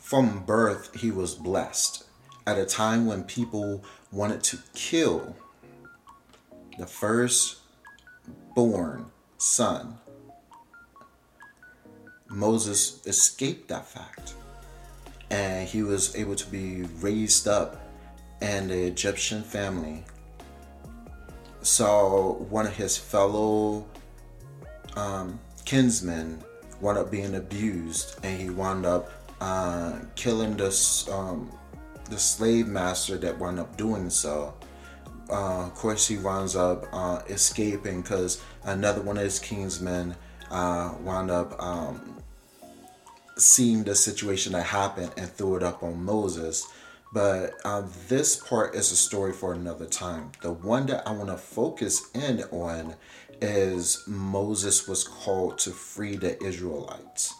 from 0.00 0.44
birth 0.44 0.94
he 1.00 1.10
was 1.10 1.34
blessed 1.34 2.04
at 2.46 2.56
a 2.56 2.64
time 2.64 3.06
when 3.06 3.24
people 3.24 3.82
wanted 4.12 4.44
to 4.44 4.58
kill 4.74 5.34
the 6.78 6.86
first 6.86 7.56
born 8.54 9.06
son. 9.38 9.98
Moses 12.28 13.04
escaped 13.06 13.66
that 13.66 13.88
fact 13.88 14.34
and 15.30 15.66
he 15.66 15.82
was 15.82 16.14
able 16.14 16.36
to 16.36 16.46
be 16.46 16.84
raised 17.00 17.48
up 17.48 17.84
in 18.40 18.68
the 18.68 18.86
Egyptian 18.86 19.42
family. 19.42 20.04
So 21.66 22.46
one 22.48 22.66
of 22.66 22.76
his 22.76 22.96
fellow 22.96 23.84
um, 24.94 25.40
kinsmen 25.64 26.42
wound 26.80 26.98
up 26.98 27.10
being 27.10 27.34
abused 27.34 28.20
and 28.22 28.40
he 28.40 28.50
wound 28.50 28.86
up 28.86 29.10
uh, 29.40 29.98
killing 30.14 30.56
this 30.56 31.08
um, 31.10 31.50
the 32.08 32.18
slave 32.18 32.68
master 32.68 33.18
that 33.18 33.36
wound 33.36 33.58
up 33.58 33.76
doing 33.76 34.10
so 34.10 34.54
uh, 35.28 35.66
of 35.66 35.74
course, 35.74 36.06
he 36.06 36.18
winds 36.18 36.54
up 36.54 36.86
uh, 36.92 37.20
escaping 37.28 38.00
because 38.00 38.40
another 38.64 39.02
one 39.02 39.16
of 39.16 39.24
his 39.24 39.40
kinsmen 39.40 40.14
uh, 40.50 40.94
wound 41.00 41.30
up 41.30 41.60
um, 41.60 42.22
seeing 43.36 43.82
the 43.82 43.94
situation 43.94 44.52
that 44.52 44.62
happened 44.62 45.10
and 45.16 45.28
threw 45.32 45.56
it 45.56 45.64
up 45.64 45.82
on 45.82 46.00
Moses. 46.04 46.64
But 47.12 47.54
uh, 47.64 47.84
this 48.08 48.36
part 48.36 48.74
is 48.74 48.92
a 48.92 48.96
story 48.96 49.32
for 49.32 49.52
another 49.52 49.86
time. 49.86 50.32
The 50.42 50.52
one 50.52 50.86
that 50.86 51.06
I 51.06 51.12
want 51.12 51.30
to 51.30 51.36
focus 51.36 52.10
in 52.14 52.42
on 52.50 52.96
is 53.40 54.02
Moses 54.06 54.88
was 54.88 55.04
called 55.04 55.58
to 55.58 55.70
free 55.70 56.16
the 56.16 56.42
Israelites. 56.42 57.34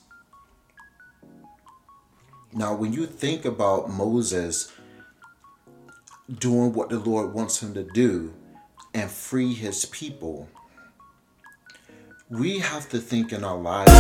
Now, 2.53 2.75
when 2.75 2.93
you 2.93 3.07
think 3.07 3.45
about 3.45 3.91
Moses 3.91 4.73
doing 6.39 6.73
what 6.73 6.89
the 6.89 6.99
Lord 6.99 7.35
wants 7.35 7.63
him 7.63 7.75
to 7.75 7.83
do 7.83 8.33
and 8.95 9.11
free 9.11 9.53
his 9.53 9.85
people, 9.87 10.49
we 12.31 12.59
have 12.59 12.89
to 12.91 12.99
think 12.99 13.33
in 13.33 13.45
our 13.45 13.59
lives. 13.59 13.93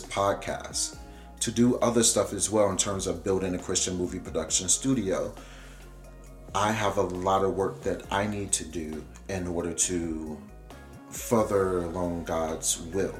Podcast, 0.00 0.96
to 1.40 1.50
do 1.50 1.76
other 1.78 2.02
stuff 2.02 2.32
as 2.32 2.50
well 2.50 2.70
in 2.70 2.76
terms 2.76 3.06
of 3.06 3.24
building 3.24 3.54
a 3.54 3.58
Christian 3.58 3.96
movie 3.96 4.18
production 4.18 4.68
studio. 4.68 5.34
I 6.54 6.72
have 6.72 6.98
a 6.98 7.02
lot 7.02 7.44
of 7.44 7.54
work 7.54 7.80
that 7.82 8.12
I 8.12 8.26
need 8.26 8.52
to 8.52 8.64
do 8.64 9.04
in 9.28 9.46
order 9.46 9.72
to 9.72 10.40
further 11.08 11.78
along 11.78 12.24
God's 12.24 12.80
will. 12.92 13.14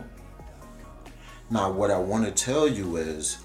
Now, 1.50 1.70
what 1.70 1.90
I 1.90 1.98
want 1.98 2.24
to 2.24 2.30
tell 2.32 2.68
you 2.68 2.96
is 2.96 3.38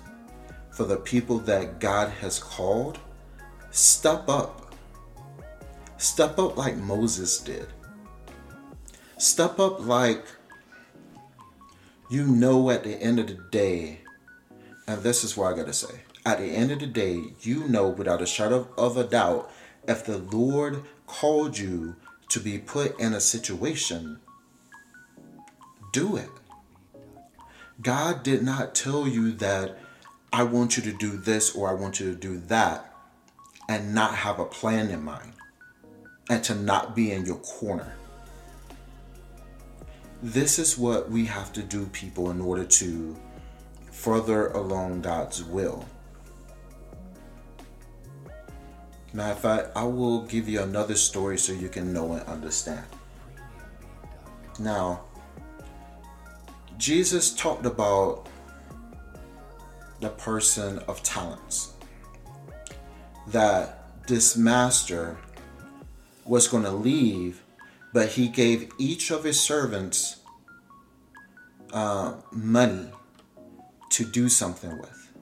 for 0.71 0.83
the 0.83 0.97
people 0.97 1.39
that 1.39 1.79
God 1.79 2.09
has 2.09 2.37
called, 2.37 2.99
step 3.71 4.27
up. 4.27 4.73
Step 5.97 6.37
up 6.37 6.57
like 6.57 6.75
Moses 6.77 7.39
did. 7.39 7.67
Step 9.17 9.59
up 9.59 9.85
like 9.85 10.25
you 12.09 12.25
know 12.25 12.69
at 12.69 12.83
the 12.83 12.95
end 12.95 13.19
of 13.19 13.27
the 13.27 13.39
day, 13.51 13.99
and 14.87 15.01
this 15.01 15.23
is 15.23 15.35
what 15.35 15.53
I 15.53 15.57
gotta 15.57 15.73
say. 15.73 16.01
At 16.25 16.39
the 16.39 16.45
end 16.45 16.71
of 16.71 16.79
the 16.79 16.87
day, 16.87 17.23
you 17.41 17.67
know 17.67 17.87
without 17.87 18.21
a 18.21 18.25
shadow 18.25 18.67
of 18.77 18.97
a 18.97 19.03
doubt 19.03 19.51
if 19.87 20.05
the 20.05 20.17
Lord 20.17 20.83
called 21.07 21.57
you 21.57 21.95
to 22.29 22.39
be 22.39 22.57
put 22.57 22.99
in 22.99 23.13
a 23.13 23.21
situation, 23.21 24.19
do 25.91 26.17
it. 26.17 26.29
God 27.81 28.23
did 28.23 28.43
not 28.43 28.73
tell 28.73 29.07
you 29.07 29.31
that 29.33 29.77
I 30.33 30.43
want 30.43 30.77
you 30.77 30.83
to 30.83 30.93
do 30.93 31.17
this 31.17 31.55
or 31.55 31.69
I 31.69 31.73
want 31.73 31.99
you 31.99 32.11
to 32.11 32.17
do 32.17 32.39
that 32.47 32.93
and 33.69 33.93
not 33.93 34.15
have 34.15 34.39
a 34.39 34.45
plan 34.45 34.89
in 34.89 35.03
mind 35.03 35.33
and 36.29 36.43
to 36.45 36.55
not 36.55 36.95
be 36.95 37.11
in 37.11 37.25
your 37.25 37.37
corner. 37.37 37.93
This 40.25 40.57
is 40.57 40.75
what 40.75 41.11
we 41.11 41.25
have 41.25 41.53
to 41.53 41.61
do, 41.61 41.85
people, 41.85 42.31
in 42.31 42.41
order 42.41 42.65
to 42.65 43.15
further 43.91 44.47
along 44.53 45.03
God's 45.03 45.43
will. 45.43 45.85
Matter 49.13 49.33
of 49.33 49.39
fact, 49.39 49.69
I 49.75 49.83
will 49.83 50.23
give 50.23 50.49
you 50.49 50.63
another 50.63 50.95
story 50.95 51.37
so 51.37 51.53
you 51.53 51.69
can 51.69 51.93
know 51.93 52.13
and 52.13 52.23
understand. 52.23 52.87
Now, 54.57 55.01
Jesus 56.79 57.31
talked 57.35 57.67
about 57.67 58.27
the 59.99 60.09
person 60.09 60.79
of 60.87 61.03
talents. 61.03 61.73
That 63.27 64.07
this 64.07 64.35
master 64.35 65.17
was 66.25 66.47
going 66.47 66.63
to 66.63 66.71
leave 66.71 67.44
but 67.95 68.09
he 68.09 68.27
gave 68.27 68.69
each 68.77 69.09
of 69.09 69.23
his 69.23 69.39
servants 69.39 70.17
uh, 71.71 72.15
money 72.29 72.89
to 73.89 74.03
do 74.03 74.27
something 74.27 74.77
with. 74.79 75.13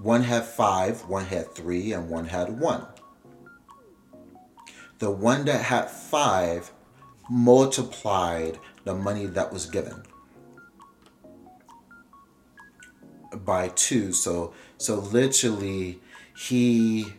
One 0.00 0.22
had 0.22 0.46
five, 0.46 1.02
one 1.06 1.26
had 1.26 1.54
three, 1.54 1.92
and 1.92 2.08
one 2.08 2.28
had 2.28 2.58
one. 2.58 2.86
The 5.00 5.10
one 5.10 5.44
that 5.44 5.60
had 5.60 5.90
five 5.90 6.72
multiplied 7.28 8.58
the 8.84 8.94
money 8.94 9.26
that 9.26 9.52
was 9.52 9.66
given 9.66 10.02
by 13.44 13.68
two. 13.68 14.14
So 14.14 14.54
so 14.78 14.94
literally 14.94 16.00
he 16.34 17.12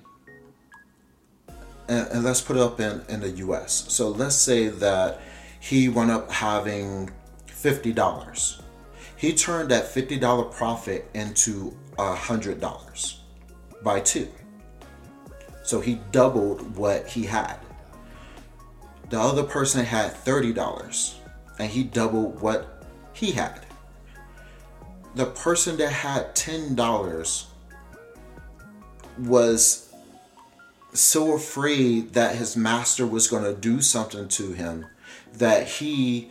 and, 1.91 2.07
and 2.07 2.23
let's 2.23 2.39
put 2.39 2.55
it 2.55 2.61
up 2.61 2.79
in, 2.79 3.03
in 3.09 3.19
the 3.19 3.29
US. 3.45 3.85
So 3.89 4.09
let's 4.09 4.35
say 4.35 4.69
that 4.69 5.19
he 5.59 5.89
wound 5.89 6.09
up 6.09 6.31
having 6.31 7.11
$50. 7.47 8.61
He 9.17 9.33
turned 9.33 9.69
that 9.71 9.83
$50 9.93 10.51
profit 10.53 11.09
into 11.13 11.75
$100 11.97 13.17
by 13.83 13.99
two. 13.99 14.29
So 15.63 15.81
he 15.81 15.99
doubled 16.11 16.75
what 16.77 17.07
he 17.07 17.23
had. 17.23 17.57
The 19.09 19.19
other 19.19 19.43
person 19.43 19.83
had 19.83 20.13
$30 20.13 21.15
and 21.59 21.69
he 21.69 21.83
doubled 21.83 22.41
what 22.41 22.85
he 23.11 23.31
had. 23.31 23.65
The 25.15 25.25
person 25.25 25.75
that 25.77 25.91
had 25.91 26.33
$10 26.35 27.45
was 29.19 29.90
so 30.93 31.33
afraid 31.33 32.13
that 32.13 32.35
his 32.35 32.57
master 32.57 33.05
was 33.05 33.27
going 33.27 33.43
to 33.43 33.53
do 33.53 33.81
something 33.81 34.27
to 34.27 34.53
him 34.53 34.85
that 35.33 35.67
he 35.67 36.29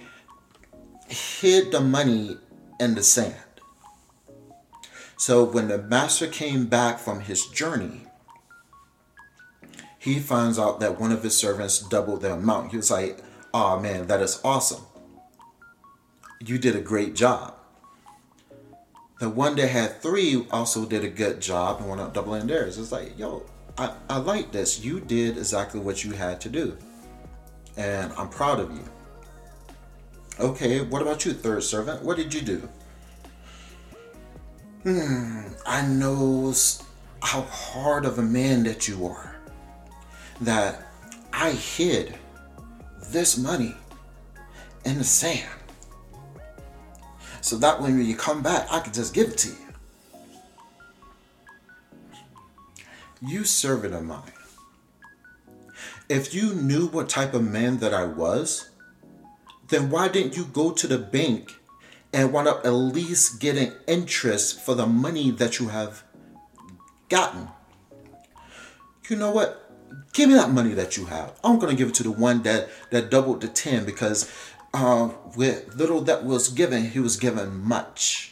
hid 1.08 1.72
the 1.72 1.80
money 1.80 2.36
in 2.78 2.94
the 2.94 3.02
sand. 3.02 3.34
So 5.16 5.44
when 5.44 5.68
the 5.68 5.78
master 5.78 6.26
came 6.26 6.66
back 6.66 6.98
from 6.98 7.20
his 7.20 7.46
journey, 7.46 8.02
he 9.98 10.18
finds 10.18 10.58
out 10.58 10.80
that 10.80 10.98
one 10.98 11.12
of 11.12 11.22
his 11.22 11.36
servants 11.36 11.78
doubled 11.78 12.22
the 12.22 12.32
amount. 12.32 12.70
He 12.70 12.78
was 12.78 12.90
like, 12.90 13.22
Oh 13.52 13.78
man, 13.78 14.06
that 14.06 14.20
is 14.20 14.40
awesome. 14.44 14.82
You 16.42 16.56
did 16.58 16.74
a 16.74 16.80
great 16.80 17.14
job. 17.14 17.54
The 19.18 19.28
one 19.28 19.56
that 19.56 19.68
had 19.68 20.00
three 20.00 20.46
also 20.50 20.86
did 20.86 21.04
a 21.04 21.08
good 21.08 21.42
job 21.42 21.80
and 21.80 21.90
went 21.90 22.00
up 22.00 22.14
doubling 22.14 22.46
theirs. 22.46 22.78
It's 22.78 22.92
like, 22.92 23.18
yo, 23.18 23.44
I, 23.80 23.94
I 24.10 24.18
like 24.18 24.52
this. 24.52 24.84
You 24.84 25.00
did 25.00 25.38
exactly 25.38 25.80
what 25.80 26.04
you 26.04 26.12
had 26.12 26.38
to 26.42 26.50
do. 26.50 26.76
And 27.78 28.12
I'm 28.12 28.28
proud 28.28 28.60
of 28.60 28.70
you. 28.70 28.84
Okay, 30.38 30.82
what 30.82 31.00
about 31.00 31.24
you, 31.24 31.32
third 31.32 31.62
servant? 31.62 32.02
What 32.02 32.18
did 32.18 32.34
you 32.34 32.42
do? 32.42 32.68
Hmm, 34.82 35.48
I 35.66 35.86
know 35.86 36.52
how 37.22 37.40
hard 37.42 38.04
of 38.04 38.18
a 38.18 38.22
man 38.22 38.64
that 38.64 38.86
you 38.86 39.06
are. 39.06 39.36
That 40.42 40.86
I 41.32 41.52
hid 41.52 42.18
this 43.08 43.38
money 43.38 43.74
in 44.84 44.98
the 44.98 45.04
sand. 45.04 45.48
So 47.40 47.56
that 47.56 47.80
when 47.80 48.04
you 48.04 48.14
come 48.14 48.42
back, 48.42 48.66
I 48.70 48.80
can 48.80 48.92
just 48.92 49.14
give 49.14 49.28
it 49.28 49.38
to 49.38 49.48
you. 49.48 49.69
You 53.20 53.44
servant 53.44 53.94
of 53.94 54.04
mine. 54.04 54.32
If 56.08 56.34
you 56.34 56.54
knew 56.54 56.86
what 56.88 57.08
type 57.08 57.34
of 57.34 57.44
man 57.44 57.78
that 57.78 57.94
I 57.94 58.04
was, 58.04 58.70
then 59.68 59.90
why 59.90 60.08
didn't 60.08 60.36
you 60.36 60.44
go 60.44 60.72
to 60.72 60.86
the 60.86 60.98
bank 60.98 61.56
and 62.12 62.32
wind 62.32 62.48
up 62.48 62.64
at 62.64 62.70
least 62.72 63.40
getting 63.40 63.72
interest 63.86 64.60
for 64.60 64.74
the 64.74 64.86
money 64.86 65.30
that 65.30 65.60
you 65.60 65.68
have 65.68 66.02
gotten? 67.08 67.48
You 69.08 69.16
know 69.16 69.30
what? 69.30 69.70
Give 70.12 70.28
me 70.28 70.34
that 70.36 70.50
money 70.50 70.72
that 70.74 70.96
you 70.96 71.06
have. 71.06 71.38
I'm 71.42 71.58
gonna 71.58 71.74
give 71.74 71.88
it 71.88 71.94
to 71.96 72.02
the 72.02 72.10
one 72.10 72.42
that 72.42 72.68
that 72.90 73.10
doubled 73.10 73.40
to 73.42 73.48
ten 73.48 73.84
because 73.84 74.30
uh, 74.72 75.10
with 75.36 75.74
little 75.74 76.00
that 76.02 76.24
was 76.24 76.48
given, 76.48 76.90
he 76.90 77.00
was 77.00 77.16
given 77.16 77.56
much. 77.56 78.29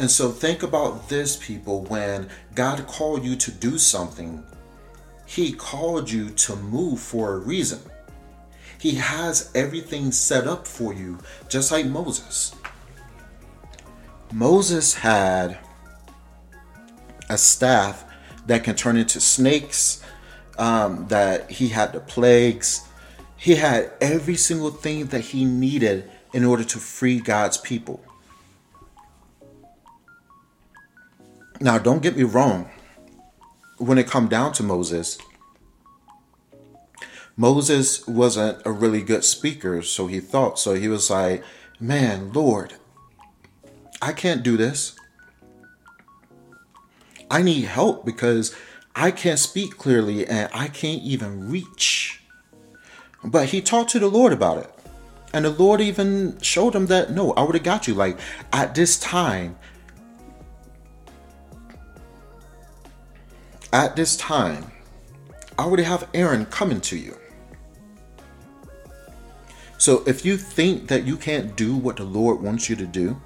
And 0.00 0.10
so 0.10 0.30
think 0.30 0.62
about 0.62 1.10
this, 1.10 1.36
people. 1.36 1.82
When 1.82 2.30
God 2.54 2.86
called 2.86 3.22
you 3.22 3.36
to 3.36 3.50
do 3.50 3.76
something, 3.76 4.42
He 5.26 5.52
called 5.52 6.10
you 6.10 6.30
to 6.30 6.56
move 6.56 7.00
for 7.00 7.34
a 7.34 7.38
reason. 7.38 7.80
He 8.78 8.94
has 8.94 9.50
everything 9.54 10.10
set 10.10 10.46
up 10.46 10.66
for 10.66 10.94
you, 10.94 11.18
just 11.50 11.70
like 11.70 11.84
Moses. 11.84 12.54
Moses 14.32 14.94
had 14.94 15.58
a 17.28 17.36
staff 17.36 18.02
that 18.46 18.64
can 18.64 18.76
turn 18.76 18.96
into 18.96 19.20
snakes, 19.20 20.02
um, 20.56 21.08
that 21.08 21.50
he 21.50 21.68
had 21.68 21.92
the 21.92 22.00
plagues. 22.00 22.88
He 23.36 23.56
had 23.56 23.92
every 24.00 24.36
single 24.36 24.70
thing 24.70 25.08
that 25.08 25.20
he 25.20 25.44
needed 25.44 26.10
in 26.32 26.46
order 26.46 26.64
to 26.64 26.78
free 26.78 27.20
God's 27.20 27.58
people. 27.58 28.00
Now, 31.60 31.78
don't 31.78 32.02
get 32.02 32.16
me 32.16 32.22
wrong. 32.22 32.70
When 33.76 33.98
it 33.98 34.06
come 34.06 34.28
down 34.28 34.52
to 34.54 34.62
Moses, 34.62 35.18
Moses 37.36 38.06
wasn't 38.06 38.60
a 38.66 38.72
really 38.72 39.02
good 39.02 39.24
speaker, 39.24 39.82
so 39.82 40.06
he 40.06 40.20
thought. 40.20 40.58
So 40.58 40.74
he 40.74 40.88
was 40.88 41.10
like, 41.10 41.42
Man, 41.78 42.32
Lord, 42.32 42.74
I 44.02 44.12
can't 44.12 44.42
do 44.42 44.58
this. 44.58 44.94
I 47.30 47.42
need 47.42 47.64
help 47.64 48.04
because 48.04 48.54
I 48.94 49.10
can't 49.10 49.38
speak 49.38 49.78
clearly 49.78 50.26
and 50.26 50.50
I 50.52 50.68
can't 50.68 51.02
even 51.02 51.50
reach. 51.50 52.22
But 53.24 53.48
he 53.48 53.62
talked 53.62 53.90
to 53.90 53.98
the 53.98 54.08
Lord 54.08 54.32
about 54.32 54.58
it. 54.58 54.74
And 55.32 55.44
the 55.44 55.50
Lord 55.50 55.80
even 55.80 56.38
showed 56.40 56.74
him 56.74 56.86
that, 56.86 57.12
no, 57.12 57.32
I 57.32 57.42
would 57.42 57.54
have 57.54 57.64
got 57.64 57.86
you. 57.86 57.94
Like 57.94 58.18
at 58.52 58.74
this 58.74 58.98
time, 58.98 59.56
at 63.72 63.96
this 63.96 64.16
time, 64.16 64.70
I 65.58 65.64
already 65.64 65.82
have 65.82 66.08
Aaron 66.14 66.46
coming 66.46 66.80
to 66.82 66.96
you. 66.96 67.16
So 69.78 70.02
if 70.06 70.24
you 70.24 70.36
think 70.36 70.88
that 70.88 71.04
you 71.04 71.16
can't 71.16 71.56
do 71.56 71.74
what 71.76 71.96
the 71.96 72.04
Lord 72.04 72.42
wants 72.42 72.68
you 72.68 72.76
to 72.76 72.86
do, 72.86 73.20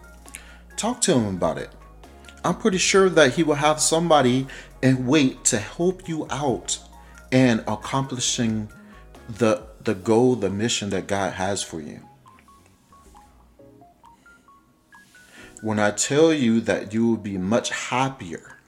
talk 0.77 1.01
to 1.03 1.15
him 1.15 1.37
about 1.37 1.59
it. 1.59 1.71
I'm 2.45 2.57
pretty 2.57 2.79
sure 2.79 3.09
that 3.09 3.35
he 3.35 3.43
will 3.43 3.55
have 3.55 3.81
somebody 3.81 4.47
and 4.83 5.09
wait 5.09 5.45
to 5.47 5.59
help 5.59 6.09
you 6.09 6.27
out 6.31 6.79
and 7.33 7.61
accomplishing 7.67 8.71
the 9.29 9.67
the 9.83 9.95
goal, 9.95 10.35
the 10.35 10.51
mission 10.51 10.91
that 10.91 11.07
God 11.07 11.35
has 11.35 11.63
for 11.63 11.81
you. 11.81 12.01
When 15.63 15.79
I 15.79 15.91
tell 15.91 16.33
you 16.33 16.61
that 16.63 16.93
you 16.95 17.07
will 17.07 17.17
be 17.17 17.37
much 17.37 17.71
happier 17.71 18.59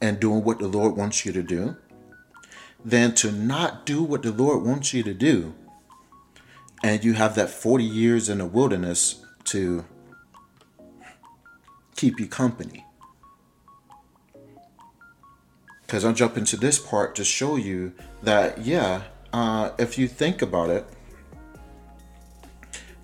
and 0.00 0.20
doing 0.20 0.44
what 0.44 0.58
the 0.58 0.68
Lord 0.68 0.96
wants 0.96 1.24
you 1.24 1.32
to 1.32 1.42
do 1.42 1.76
than 2.84 3.14
to 3.14 3.32
not 3.32 3.86
do 3.86 4.02
what 4.02 4.22
the 4.22 4.32
Lord 4.32 4.64
wants 4.64 4.92
you 4.92 5.02
to 5.02 5.14
do 5.14 5.54
and 6.82 7.02
you 7.04 7.14
have 7.14 7.34
that 7.36 7.50
40 7.50 7.84
years 7.84 8.28
in 8.28 8.38
the 8.38 8.46
wilderness 8.46 9.24
to 9.44 9.84
keep 11.96 12.20
you 12.20 12.26
company. 12.26 12.84
Because 15.82 16.04
I'll 16.04 16.12
jump 16.12 16.36
into 16.36 16.56
this 16.56 16.78
part 16.78 17.14
to 17.16 17.24
show 17.24 17.56
you 17.56 17.92
that, 18.22 18.58
yeah, 18.58 19.02
uh, 19.32 19.70
if 19.78 19.98
you 19.98 20.08
think 20.08 20.42
about 20.42 20.70
it, 20.70 20.86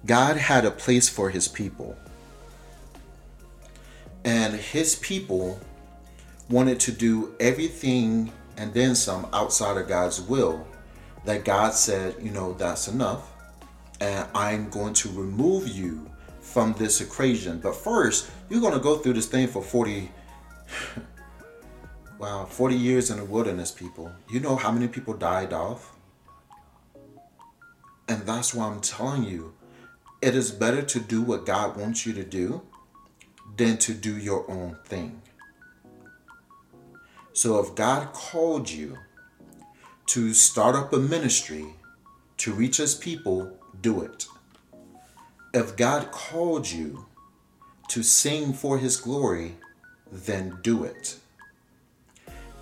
God 0.05 0.37
had 0.37 0.65
a 0.65 0.71
place 0.71 1.09
for 1.09 1.31
his 1.31 1.47
people. 1.49 1.97
And 4.25 4.55
his 4.55 4.97
people 4.97 5.61
wanted 6.49 6.81
to 6.81 6.93
do 6.93 7.35
everything 7.41 8.33
and 8.57 8.73
then 8.75 8.95
some 8.95 9.27
outside 9.33 9.77
of 9.77 9.89
God's 9.89 10.21
will. 10.21 10.67
That 11.25 11.45
God 11.45 11.73
said, 11.73 12.17
you 12.21 12.31
know, 12.31 12.53
that's 12.55 12.89
enough 12.89 13.33
and 14.03 14.27
I'm 14.35 14.69
going 14.69 14.95
to 14.95 15.09
remove 15.11 15.69
you 15.69 16.11
from 16.41 16.73
this 16.73 17.01
equation. 17.01 17.61
But 17.61 17.77
first, 17.77 18.29
you're 18.51 18.61
going 18.61 18.75
to 18.75 18.81
go 18.81 18.97
through 18.97 19.13
this 19.13 19.29
thing 19.29 19.47
for 19.47 19.63
40 19.63 20.11
wow, 22.19 22.45
40 22.45 22.75
years 22.75 23.11
in 23.11 23.19
the 23.19 23.25
wilderness, 23.25 23.71
people. 23.71 24.11
You 24.29 24.41
know 24.41 24.57
how 24.57 24.73
many 24.73 24.89
people 24.89 25.15
died 25.15 25.53
off? 25.53 25.95
And 28.09 28.23
that's 28.23 28.53
why 28.53 28.67
I'm 28.67 28.81
telling 28.81 29.23
you, 29.23 29.55
it 30.21 30.35
is 30.35 30.51
better 30.51 30.83
to 30.83 30.99
do 30.99 31.23
what 31.23 31.47
God 31.47 31.77
wants 31.77 32.05
you 32.05 32.13
to 32.15 32.25
do 32.25 32.63
than 33.57 33.79
to 33.79 33.95
do 33.95 34.17
your 34.17 34.51
own 34.51 34.79
thing. 34.85 35.22
So 37.33 37.59
if 37.61 37.75
God 37.75 38.13
called 38.13 38.71
you 38.71 38.99
to 40.07 40.35
start 40.35 40.75
up 40.75 40.93
a 40.93 40.99
ministry 40.99 41.65
to 42.39 42.53
reach 42.53 42.77
his 42.79 42.95
people 42.95 43.57
do 43.81 44.03
it. 44.03 44.27
If 45.55 45.77
God 45.77 46.11
called 46.11 46.71
you 46.71 47.07
to 47.89 48.03
sing 48.03 48.53
for 48.53 48.79
his 48.79 48.97
glory, 48.97 49.57
then 50.11 50.59
do 50.63 50.85
it. 50.85 51.17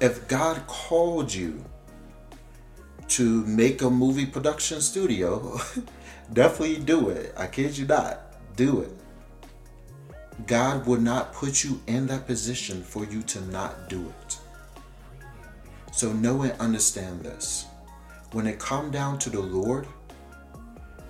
If 0.00 0.28
God 0.28 0.66
called 0.66 1.32
you 1.32 1.64
to 3.08 3.44
make 3.46 3.82
a 3.82 3.90
movie 3.90 4.26
production 4.26 4.80
studio, 4.80 5.58
definitely 6.32 6.78
do 6.78 7.10
it. 7.10 7.34
I 7.36 7.46
kid 7.46 7.76
you 7.76 7.86
not. 7.86 8.20
Do 8.56 8.80
it. 8.80 8.92
God 10.46 10.86
would 10.86 11.02
not 11.02 11.32
put 11.32 11.64
you 11.64 11.80
in 11.86 12.06
that 12.08 12.26
position 12.26 12.82
for 12.82 13.04
you 13.04 13.22
to 13.22 13.40
not 13.46 13.88
do 13.88 14.12
it. 14.22 14.39
So 16.00 16.14
know 16.14 16.40
and 16.40 16.52
understand 16.52 17.24
this. 17.24 17.66
When 18.32 18.46
it 18.46 18.58
come 18.58 18.90
down 18.90 19.18
to 19.18 19.28
the 19.28 19.42
Lord, 19.42 19.86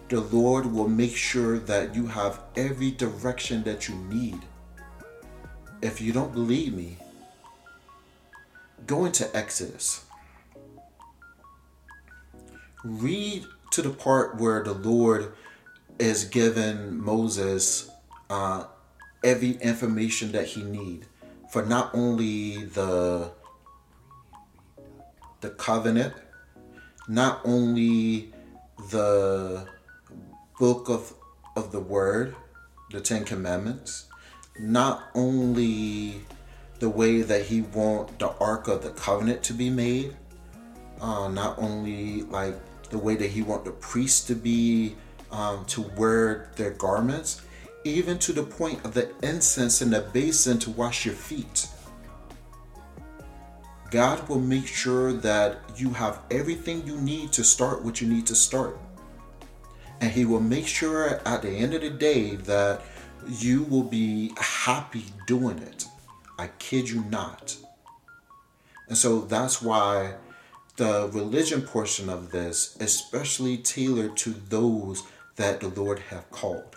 the 0.09 0.20
Lord 0.20 0.66
will 0.66 0.88
make 0.88 1.14
sure 1.14 1.61
that 1.61 1.94
you 1.94 2.09
have 2.09 2.40
every 2.57 2.90
direction 2.90 3.62
that 3.62 3.88
you 3.88 3.94
need. 3.94 4.40
If 5.81 6.00
you 6.00 6.12
don't 6.12 6.33
believe 6.33 6.74
me, 6.74 6.96
go 8.88 9.05
into 9.05 9.31
Exodus. 9.33 10.05
Read 12.83 13.44
to 13.70 13.83
the 13.83 13.90
part 13.90 14.38
where 14.40 14.64
the 14.64 14.74
Lord 14.74 15.35
is 16.00 16.24
giving 16.24 17.00
Moses 17.00 17.88
uh, 18.29 18.64
every 19.22 19.53
information 19.53 20.33
that 20.33 20.46
he 20.46 20.64
need 20.64 21.07
for 21.48 21.64
not 21.64 21.94
only 21.94 22.64
the 22.64 23.31
the 25.40 25.50
covenant, 25.50 26.14
not 27.09 27.40
only 27.44 28.33
the 28.90 29.66
book 30.59 30.88
of, 30.88 31.14
of 31.57 31.72
the 31.72 31.81
Word, 31.81 32.35
the 32.90 33.00
Ten 33.00 33.24
Commandments, 33.24 34.07
not 34.59 35.11
only 35.14 36.20
the 36.79 36.88
way 36.88 37.22
that 37.22 37.42
he 37.46 37.62
want 37.62 38.18
the 38.18 38.29
Ark 38.38 38.68
of 38.68 38.83
the 38.83 38.90
Covenant 38.90 39.42
to 39.44 39.53
be 39.53 39.70
made, 39.70 40.16
uh, 41.00 41.29
not 41.29 41.59
only 41.59 42.22
like 42.22 42.57
the 42.90 42.98
way 42.98 43.14
that 43.16 43.31
he 43.31 43.42
want 43.42 43.64
the 43.64 43.70
priests 43.70 44.26
to 44.26 44.35
be 44.35 44.96
um, 45.31 45.64
to 45.66 45.83
wear 45.96 46.50
their 46.57 46.70
garments, 46.70 47.42
even 47.85 48.18
to 48.18 48.33
the 48.33 48.42
point 48.42 48.85
of 48.85 48.94
the 48.94 49.11
incense 49.22 49.81
in 49.81 49.90
the 49.90 50.00
basin 50.12 50.59
to 50.59 50.70
wash 50.70 51.07
your 51.07 51.14
feet. 51.14 51.68
God 53.90 54.29
will 54.29 54.40
make 54.40 54.66
sure 54.66 55.12
that 55.12 55.59
you 55.76 55.90
have 55.90 56.20
everything 56.31 56.87
you 56.87 57.00
need 57.00 57.33
to 57.33 57.44
start 57.44 57.85
what 57.85 58.00
you 58.00 58.09
need 58.09 58.26
to 58.29 58.35
start 58.35 58.79
and 60.00 60.11
he 60.11 60.24
will 60.24 60.40
make 60.40 60.66
sure 60.66 61.20
at 61.26 61.42
the 61.42 61.50
end 61.50 61.74
of 61.74 61.83
the 61.83 61.90
day 61.90 62.37
that 62.37 62.83
you 63.29 63.64
will 63.64 63.83
be 63.83 64.33
happy 64.38 65.05
doing 65.26 65.59
it. 65.59 65.87
I 66.38 66.48
kid 66.59 66.88
you 66.88 67.05
not. 67.05 67.57
And 68.88 68.96
so 68.96 69.20
that's 69.20 69.61
why 69.61 70.14
the 70.76 71.11
religion 71.12 71.62
portion 71.62 72.09
of 72.09 72.31
this, 72.31 72.76
especially 72.81 73.59
tailored 73.59 74.16
to 74.18 74.31
those 74.31 75.03
that 75.37 75.61
the 75.61 75.68
Lord 75.68 75.98
have 76.11 76.31
called. 76.31 76.76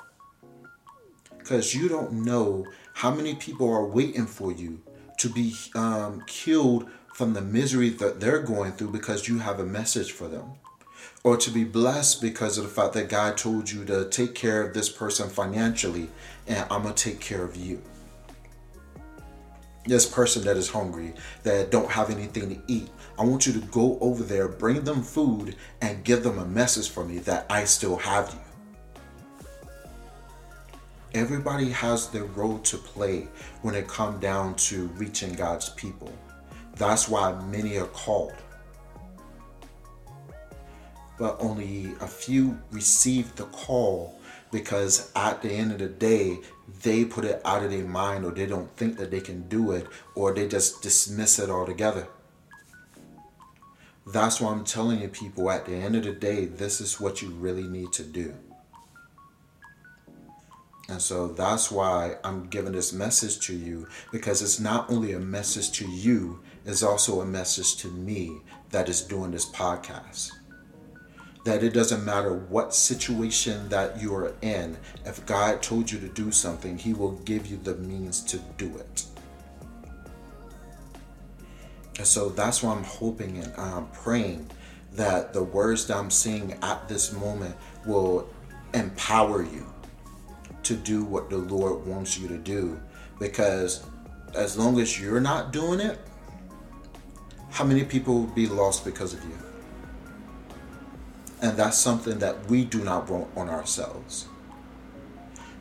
Because 1.38 1.74
you 1.74 1.88
don't 1.88 2.12
know 2.26 2.68
how 2.94 3.14
many 3.14 3.36
people 3.36 3.72
are 3.74 3.86
waiting 3.86 4.26
for 4.26 4.52
you 4.52 4.82
to 5.20 5.30
be 5.30 5.56
um, 5.76 6.24
killed 6.28 6.90
from 7.14 7.34
the 7.34 7.42
misery 7.42 7.90
that 7.90 8.20
they're 8.20 8.42
going 8.42 8.74
through 8.74 8.92
because 8.92 9.28
you 9.28 9.40
have 9.40 9.60
a 9.60 9.66
message 9.66 10.12
for 10.12 10.28
them 10.28 10.54
or 11.24 11.38
to 11.38 11.52
be 11.52 11.64
blessed 11.64 12.22
because 12.22 12.58
of 12.58 12.66
the 12.66 12.70
fact 12.70 12.94
that 12.94 13.10
God 13.10 13.38
told 13.38 13.70
you 13.72 13.86
to 13.86 14.10
take 14.10 14.36
care 14.36 14.62
of 14.62 14.74
this 14.74 14.90
person 14.90 15.30
financially 15.30 16.10
and 16.48 16.66
I'm 16.72 16.84
going 16.84 16.96
to 16.96 17.04
take 17.12 17.20
care 17.20 17.44
of 17.44 17.56
you. 17.56 17.82
this 19.86 20.06
person 20.06 20.44
that 20.46 20.58
is 20.58 20.70
hungry, 20.70 21.14
that 21.44 21.72
don't 21.72 21.90
have 21.92 22.10
anything 22.10 22.50
to 22.50 22.62
eat. 22.68 22.90
I 23.20 23.24
want 23.26 23.46
you 23.46 23.54
to 23.54 23.60
go 23.68 23.98
over 24.00 24.24
there, 24.24 24.48
bring 24.48 24.84
them 24.84 25.04
food, 25.04 25.56
and 25.82 26.04
give 26.04 26.24
them 26.24 26.40
a 26.40 26.46
message 26.46 26.90
for 26.90 27.04
me 27.06 27.20
that 27.20 27.46
I 27.50 27.66
still 27.66 27.98
have 27.98 28.34
you. 28.34 28.40
Everybody 31.22 31.70
has 31.70 32.08
their 32.10 32.24
role 32.26 32.60
to 32.60 32.78
play 32.78 33.28
when 33.62 33.76
it 33.76 33.88
comes 33.88 34.22
down 34.22 34.56
to 34.56 34.88
reaching 34.98 35.34
God's 35.34 35.70
people. 35.70 36.12
That's 36.76 37.08
why 37.08 37.40
many 37.46 37.78
are 37.78 37.88
called. 37.88 38.34
But 41.20 41.38
only 41.40 41.94
a 42.02 42.08
few 42.08 42.60
receive 42.72 43.36
the 43.36 43.46
call 43.46 44.20
because 44.52 45.12
at 45.16 45.42
the 45.42 45.52
end 45.52 45.72
of 45.72 45.80
the 45.80 45.88
day, 45.88 46.40
they 46.82 47.06
put 47.06 47.26
it 47.26 47.42
out 47.46 47.64
of 47.64 47.72
their 47.72 47.86
mind 47.86 48.26
or 48.26 48.32
they 48.32 48.46
don't 48.46 48.76
think 48.78 48.98
that 48.98 49.12
they 49.12 49.22
can 49.22 49.48
do 49.48 49.72
it 49.72 49.88
or 50.16 50.34
they 50.34 50.48
just 50.48 50.82
dismiss 50.82 51.40
it 51.40 51.50
altogether. 51.50 52.08
That's 54.06 54.42
why 54.42 54.52
I'm 54.52 54.66
telling 54.66 55.02
you, 55.02 55.08
people, 55.08 55.50
at 55.50 55.66
the 55.66 55.76
end 55.76 55.96
of 55.96 56.04
the 56.04 56.12
day, 56.12 56.46
this 56.46 56.82
is 56.82 57.00
what 57.00 57.22
you 57.22 57.30
really 57.30 57.64
need 57.64 57.94
to 57.94 58.04
do. 58.04 58.34
And 60.90 61.02
so 61.02 61.30
that's 61.30 61.72
why 61.72 62.18
I'm 62.24 62.48
giving 62.48 62.74
this 62.74 62.92
message 62.92 63.40
to 63.48 63.56
you 63.56 63.88
because 64.12 64.42
it's 64.42 64.60
not 64.60 64.92
only 64.92 65.14
a 65.14 65.20
message 65.20 65.72
to 65.80 65.90
you, 65.90 66.42
it's 66.66 66.84
also 66.84 67.22
a 67.22 67.26
message 67.26 67.78
to 67.78 67.88
me 67.90 68.40
that 68.72 68.90
is 68.90 69.02
doing 69.02 69.32
this 69.32 69.50
podcast 69.50 70.32
that 71.44 71.62
it 71.62 71.74
doesn't 71.74 72.06
matter 72.06 72.34
what 72.34 72.74
situation 72.74 73.68
that 73.70 74.02
you 74.02 74.16
are 74.16 74.34
in, 74.42 74.78
if 75.06 75.26
God 75.26 75.62
told 75.62 75.92
you 75.92 76.00
to 76.00 76.08
do 76.08 76.32
something, 76.32 76.78
He 76.78 76.94
will 76.94 77.14
give 77.20 77.48
you 77.48 77.58
the 77.58 77.76
means 77.76 78.22
to 78.26 78.38
do 78.58 78.78
it. 78.78 79.06
And 81.98 82.08
so 82.08 82.30
that's 82.30 82.64
why 82.64 82.74
I'm 82.74 82.84
hoping 82.84 83.38
and 83.38 83.54
I'm 83.56 83.88
praying 83.88 84.50
that 84.94 85.34
the 85.34 85.44
words 85.44 85.86
that 85.88 85.98
I'm 85.98 86.10
saying 86.10 86.58
at 86.62 86.88
this 86.88 87.12
moment 87.14 87.56
will 87.86 88.30
empower 88.74 89.44
you 89.44 89.66
to 90.64 90.76
do 90.76 91.04
what 91.04 91.30
the 91.30 91.38
Lord 91.38 91.86
wants 91.86 92.18
you 92.18 92.28
to 92.30 92.38
do. 92.38 92.80
Because 93.20 93.86
as 94.34 94.58
long 94.58 94.80
as 94.80 95.00
you're 95.00 95.20
not 95.20 95.52
doing 95.52 95.80
it, 95.80 96.00
how 97.54 97.64
many 97.64 97.84
people 97.84 98.16
will 98.16 98.34
be 98.34 98.48
lost 98.48 98.84
because 98.84 99.14
of 99.14 99.24
you? 99.24 99.38
And 101.40 101.56
that's 101.56 101.78
something 101.78 102.18
that 102.18 102.48
we 102.48 102.66
do 102.66 102.84
not 102.84 103.08
want 103.08 103.28
on 103.38 103.48
ourselves. 103.48 104.28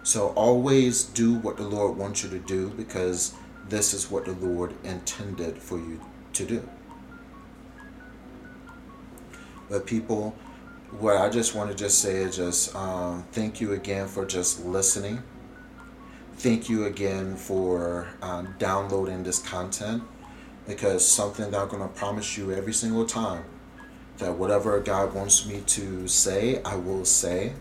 So 0.02 0.28
always 0.28 1.05
do 1.05 1.35
what 1.35 1.59
the 1.59 1.64
Lord 1.64 1.98
wants 1.98 2.24
you 2.24 2.31
to 2.31 2.38
do 2.38 2.70
because 2.70 3.35
this 3.68 3.92
is 3.92 4.11
what 4.11 4.24
the 4.24 4.33
Lord 4.33 4.74
intended 4.85 5.59
for 5.59 5.76
you 5.76 6.00
to 6.33 6.46
do. 6.46 6.66
But 9.68 9.85
people, 9.85 10.35
what 10.98 11.18
I 11.18 11.28
just 11.28 11.55
want 11.55 11.70
to 11.70 11.76
just 11.76 11.98
say 11.98 12.16
is 12.16 12.37
just 12.37 12.74
um, 12.74 13.24
thank 13.33 13.61
you 13.61 13.72
again 13.72 14.09
for 14.09 14.24
just 14.24 14.64
listening. 14.64 15.22
Thank 16.37 16.70
you 16.70 16.87
again 16.87 17.37
for 17.37 18.09
um, 18.22 18.55
downloading 18.59 19.22
this 19.24 19.38
content 19.40 20.02
because 20.66 21.07
something 21.07 21.51
that 21.51 21.61
I'm 21.61 21.68
going 21.68 21.83
to 21.83 21.88
promise 21.88 22.37
you 22.37 22.53
every 22.53 22.72
single 22.72 23.05
time 23.05 23.44
that 24.18 24.33
whatever 24.33 24.79
God 24.81 25.14
wants 25.14 25.46
me 25.46 25.62
to 25.66 26.07
say, 26.07 26.62
I 26.62 26.77
will 26.77 27.05
say. 27.05 27.53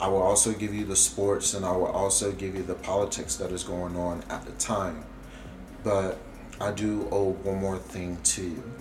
I 0.00 0.08
will 0.08 0.22
also 0.22 0.52
give 0.52 0.72
you 0.72 0.86
the 0.86 0.96
sports 0.96 1.52
and 1.52 1.64
I 1.64 1.72
will 1.72 1.86
also 1.86 2.32
give 2.32 2.54
you 2.54 2.62
the 2.62 2.74
politics 2.74 3.36
that 3.36 3.52
is 3.52 3.62
going 3.62 3.96
on 3.96 4.22
at 4.30 4.46
the 4.46 4.52
time. 4.52 5.04
But 5.84 6.18
I 6.60 6.70
do 6.70 7.08
owe 7.10 7.32
one 7.32 7.60
more 7.60 7.78
thing 7.78 8.18
to 8.22 8.42
you. 8.42 8.72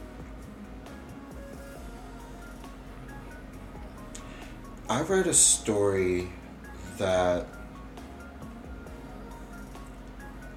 I 4.89 5.01
read 5.01 5.27
a 5.27 5.33
story 5.33 6.29
that 6.97 7.47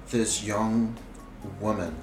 this 0.09 0.43
young 0.43 0.95
woman 1.59 1.95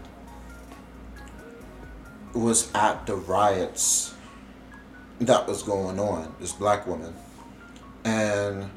was 2.32 2.70
at 2.74 3.06
the 3.06 3.16
riots 3.16 4.14
that 5.20 5.46
was 5.46 5.62
going 5.62 5.98
on, 5.98 6.34
this 6.40 6.52
black 6.52 6.86
woman. 6.86 7.14
And 8.04 8.70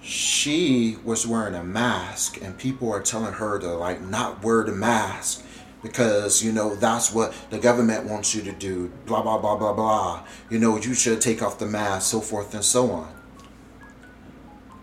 she 0.00 0.96
was 1.04 1.26
wearing 1.26 1.54
a 1.54 1.64
mask 1.64 2.40
and 2.40 2.56
people 2.56 2.92
are 2.92 3.02
telling 3.02 3.34
her 3.34 3.58
to 3.58 3.74
like 3.74 4.00
not 4.00 4.42
wear 4.44 4.62
the 4.62 4.72
mask 4.72 5.44
because 5.82 6.42
you 6.42 6.52
know 6.52 6.76
that's 6.76 7.12
what 7.12 7.34
the 7.50 7.58
government 7.58 8.04
wants 8.04 8.34
you 8.34 8.42
to 8.42 8.52
do 8.52 8.90
blah 9.04 9.20
blah 9.20 9.38
blah 9.38 9.56
blah 9.56 9.72
blah. 9.72 10.24
You 10.48 10.58
know 10.58 10.76
you 10.76 10.94
should 10.94 11.20
take 11.20 11.42
off 11.42 11.58
the 11.58 11.66
mask 11.66 12.10
so 12.10 12.20
forth 12.20 12.54
and 12.54 12.64
so 12.64 12.92
on. 12.92 13.12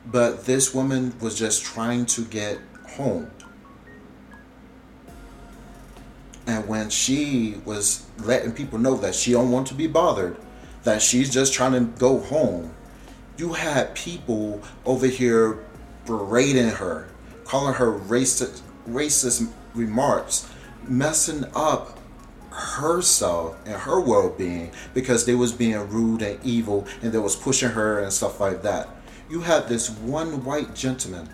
But 0.06 0.46
this 0.46 0.74
woman 0.74 1.18
was 1.22 1.40
just 1.40 1.64
trying 1.64 2.06
to 2.08 2.26
get 2.26 2.60
home 2.98 3.32
and 6.46 6.68
when 6.68 6.90
she 6.90 7.56
was 7.66 8.06
letting 8.20 8.52
people 8.52 8.80
know 8.80 8.96
that 8.98 9.16
she 9.16 9.32
don't 9.32 9.52
want 9.52 9.68
to 9.68 9.74
be 9.74 9.88
bothered, 9.88 10.38
that 10.84 11.02
she's 11.02 11.34
just 11.34 11.54
trying 11.54 11.72
to 11.74 12.00
go 12.00 12.20
home, 12.20 12.74
you 13.38 13.54
had 13.54 13.96
people 13.96 14.62
over 14.86 15.08
here 15.08 15.64
berating 16.06 16.70
her, 16.70 17.08
calling 17.46 17.74
her 17.76 17.98
racist, 18.00 18.62
racist 18.88 19.50
remarks, 19.74 20.50
messing 20.88 21.46
up 21.56 21.98
herself 22.52 23.58
and 23.66 23.76
her 23.76 24.00
well-being 24.00 24.72
because 24.94 25.26
they 25.26 25.34
was 25.34 25.52
being 25.52 25.78
rude 25.90 26.22
and 26.22 26.40
evil 26.44 26.86
and 27.02 27.12
they 27.12 27.18
was 27.18 27.36
pushing 27.36 27.70
her 27.70 28.00
and 28.00 28.14
stuff 28.14 28.40
like 28.40 28.62
that. 28.62 28.88
You 29.30 29.42
had 29.42 29.68
this 29.68 29.90
one 29.90 30.44
white 30.44 30.76
gentleman 30.76 31.30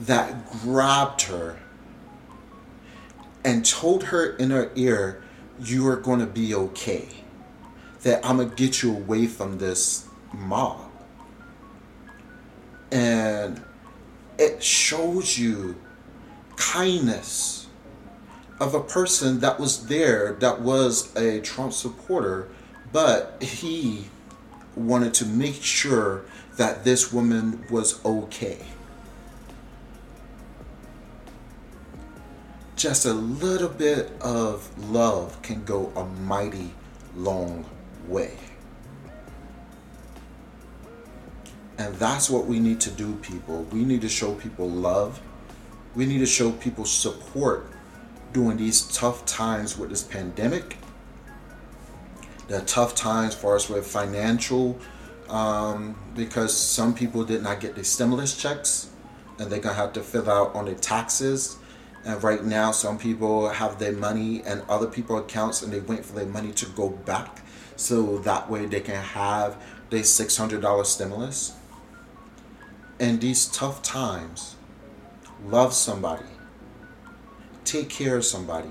that 0.00 0.50
grabbed 0.62 1.22
her 1.22 1.56
and 3.44 3.64
told 3.64 4.04
her 4.04 4.36
in 4.36 4.50
her 4.50 4.70
ear, 4.74 5.22
You 5.60 5.86
are 5.88 5.96
going 5.96 6.20
to 6.20 6.26
be 6.26 6.54
okay. 6.54 7.08
That 8.02 8.24
I'm 8.24 8.36
going 8.36 8.50
to 8.50 8.56
get 8.56 8.82
you 8.82 8.94
away 8.94 9.26
from 9.26 9.58
this 9.58 10.06
mob. 10.32 10.90
And 12.90 13.62
it 14.38 14.62
shows 14.62 15.38
you 15.38 15.76
kindness 16.56 17.66
of 18.60 18.74
a 18.74 18.80
person 18.80 19.40
that 19.40 19.60
was 19.60 19.86
there 19.86 20.32
that 20.40 20.60
was 20.60 21.14
a 21.16 21.40
Trump 21.40 21.72
supporter, 21.72 22.48
but 22.92 23.42
he 23.42 24.06
wanted 24.74 25.14
to 25.14 25.26
make 25.26 25.62
sure 25.62 26.24
that 26.56 26.84
this 26.84 27.12
woman 27.12 27.64
was 27.70 28.04
okay. 28.04 28.58
Just 32.78 33.06
a 33.06 33.12
little 33.12 33.68
bit 33.68 34.10
of 34.20 34.70
love 34.90 35.42
can 35.42 35.64
go 35.64 35.92
a 35.96 36.04
mighty 36.04 36.70
long 37.16 37.64
way. 38.06 38.34
And 41.76 41.94
that's 41.96 42.30
what 42.30 42.46
we 42.46 42.60
need 42.60 42.80
to 42.82 42.90
do, 42.90 43.16
people. 43.16 43.64
We 43.64 43.84
need 43.84 44.00
to 44.02 44.08
show 44.08 44.34
people 44.34 44.70
love. 44.70 45.20
We 45.94 46.06
need 46.06 46.18
to 46.18 46.26
show 46.26 46.52
people 46.52 46.84
support 46.84 47.70
during 48.32 48.56
these 48.56 48.82
tough 48.96 49.26
times 49.26 49.76
with 49.76 49.90
this 49.90 50.02
pandemic. 50.02 50.76
The 52.46 52.60
tough 52.62 52.94
times 52.94 53.34
for 53.34 53.56
us 53.56 53.68
with 53.68 53.86
financial, 53.86 54.78
um, 55.28 55.96
because 56.14 56.56
some 56.56 56.94
people 56.94 57.24
did 57.24 57.42
not 57.42 57.60
get 57.60 57.74
the 57.74 57.84
stimulus 57.84 58.36
checks 58.36 58.90
and 59.38 59.50
they're 59.50 59.60
going 59.60 59.74
to 59.74 59.80
have 59.80 59.92
to 59.92 60.00
fill 60.00 60.30
out 60.30 60.54
on 60.54 60.64
their 60.64 60.74
taxes 60.74 61.57
and 62.04 62.22
right 62.22 62.44
now, 62.44 62.70
some 62.70 62.98
people 62.98 63.48
have 63.48 63.78
their 63.78 63.92
money 63.92 64.42
and 64.46 64.62
other 64.68 64.86
people 64.86 65.18
accounts, 65.18 65.62
and 65.62 65.72
they 65.72 65.80
wait 65.80 66.04
for 66.04 66.14
their 66.14 66.26
money 66.26 66.52
to 66.52 66.66
go 66.66 66.88
back, 66.90 67.42
so 67.76 68.18
that 68.18 68.50
way 68.50 68.66
they 68.66 68.80
can 68.80 69.02
have 69.02 69.60
their 69.90 70.04
six 70.04 70.36
hundred 70.36 70.62
dollar 70.62 70.84
stimulus. 70.84 71.54
In 72.98 73.18
these 73.18 73.46
tough 73.46 73.82
times, 73.82 74.56
love 75.44 75.72
somebody, 75.72 76.26
take 77.64 77.88
care 77.88 78.16
of 78.16 78.24
somebody, 78.24 78.70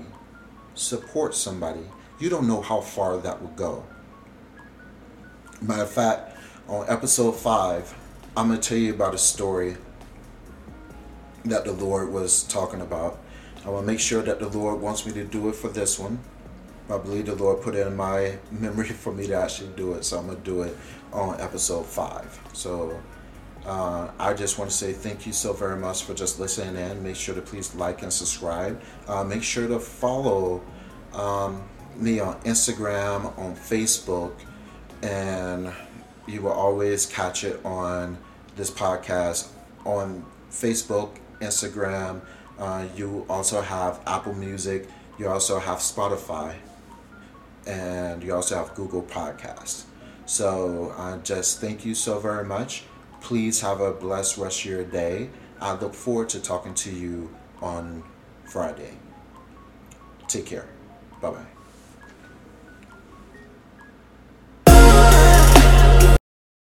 support 0.74 1.34
somebody. 1.34 1.84
You 2.18 2.28
don't 2.28 2.48
know 2.48 2.60
how 2.60 2.80
far 2.80 3.16
that 3.18 3.40
will 3.40 3.48
go. 3.50 3.84
Matter 5.60 5.82
of 5.82 5.90
fact, 5.90 6.36
on 6.68 6.88
episode 6.88 7.32
five, 7.32 7.94
I'm 8.36 8.48
gonna 8.48 8.60
tell 8.60 8.78
you 8.78 8.92
about 8.92 9.14
a 9.14 9.18
story 9.18 9.76
that 11.48 11.64
the 11.64 11.72
Lord 11.72 12.12
was 12.12 12.44
talking 12.44 12.80
about. 12.80 13.18
I 13.66 13.70
to 13.70 13.82
make 13.82 14.00
sure 14.00 14.22
that 14.22 14.38
the 14.38 14.48
Lord 14.48 14.80
wants 14.80 15.04
me 15.04 15.12
to 15.12 15.24
do 15.24 15.48
it 15.48 15.54
for 15.54 15.68
this 15.68 15.98
one. 15.98 16.20
I 16.88 16.96
believe 16.96 17.26
the 17.26 17.34
Lord 17.34 17.62
put 17.62 17.74
it 17.74 17.86
in 17.86 17.96
my 17.96 18.38
memory 18.50 18.88
for 18.88 19.12
me 19.12 19.26
to 19.26 19.34
actually 19.34 19.70
do 19.76 19.92
it, 19.94 20.04
so 20.04 20.18
I'm 20.18 20.28
to 20.28 20.36
do 20.36 20.62
it 20.62 20.76
on 21.12 21.40
episode 21.40 21.86
5. 21.86 22.40
So 22.52 22.98
Uh, 23.66 24.10
I 24.18 24.32
just 24.32 24.58
want 24.58 24.70
to 24.70 24.76
say 24.76 24.94
thank 24.94 25.26
you 25.26 25.32
so 25.32 25.52
very 25.52 25.76
much 25.76 26.04
for 26.04 26.14
just 26.14 26.40
listening 26.40 26.76
in. 26.82 27.02
Make 27.02 27.16
sure 27.16 27.34
to 27.34 27.42
please 27.42 27.74
like 27.74 28.02
and 28.02 28.10
subscribe. 28.10 28.80
Uh, 29.06 29.24
make 29.24 29.42
sure 29.42 29.68
to 29.68 29.78
follow 29.78 30.62
um, 31.12 31.62
me 31.96 32.18
on 32.20 32.40
Instagram, 32.42 33.36
on 33.38 33.54
Facebook, 33.54 34.32
and 35.02 35.70
you 36.26 36.40
will 36.42 36.52
always 36.52 37.04
catch 37.04 37.44
it 37.44 37.60
on 37.64 38.16
this 38.56 38.70
podcast 38.70 39.48
on 39.84 40.24
Facebook, 40.50 41.18
Instagram. 41.40 42.20
Uh, 42.58 42.86
you 42.96 43.24
also 43.28 43.60
have 43.60 44.00
Apple 44.06 44.34
Music. 44.34 44.88
You 45.18 45.28
also 45.28 45.58
have 45.58 45.78
Spotify, 45.78 46.54
and 47.66 48.22
you 48.22 48.34
also 48.34 48.56
have 48.56 48.74
Google 48.74 49.02
Podcast. 49.02 49.84
So 50.26 50.94
uh, 50.96 51.18
just 51.18 51.60
thank 51.60 51.84
you 51.84 51.94
so 51.94 52.18
very 52.18 52.44
much. 52.44 52.84
Please 53.20 53.60
have 53.60 53.80
a 53.80 53.92
blessed 53.92 54.38
rest 54.38 54.60
of 54.60 54.66
your 54.66 54.84
day. 54.84 55.30
I 55.60 55.72
look 55.72 55.94
forward 55.94 56.28
to 56.30 56.40
talking 56.40 56.74
to 56.74 56.90
you 56.90 57.34
on 57.60 58.04
Friday. 58.44 58.92
Take 60.28 60.46
care. 60.46 60.68
Bye 61.20 61.30
bye. 61.30 61.57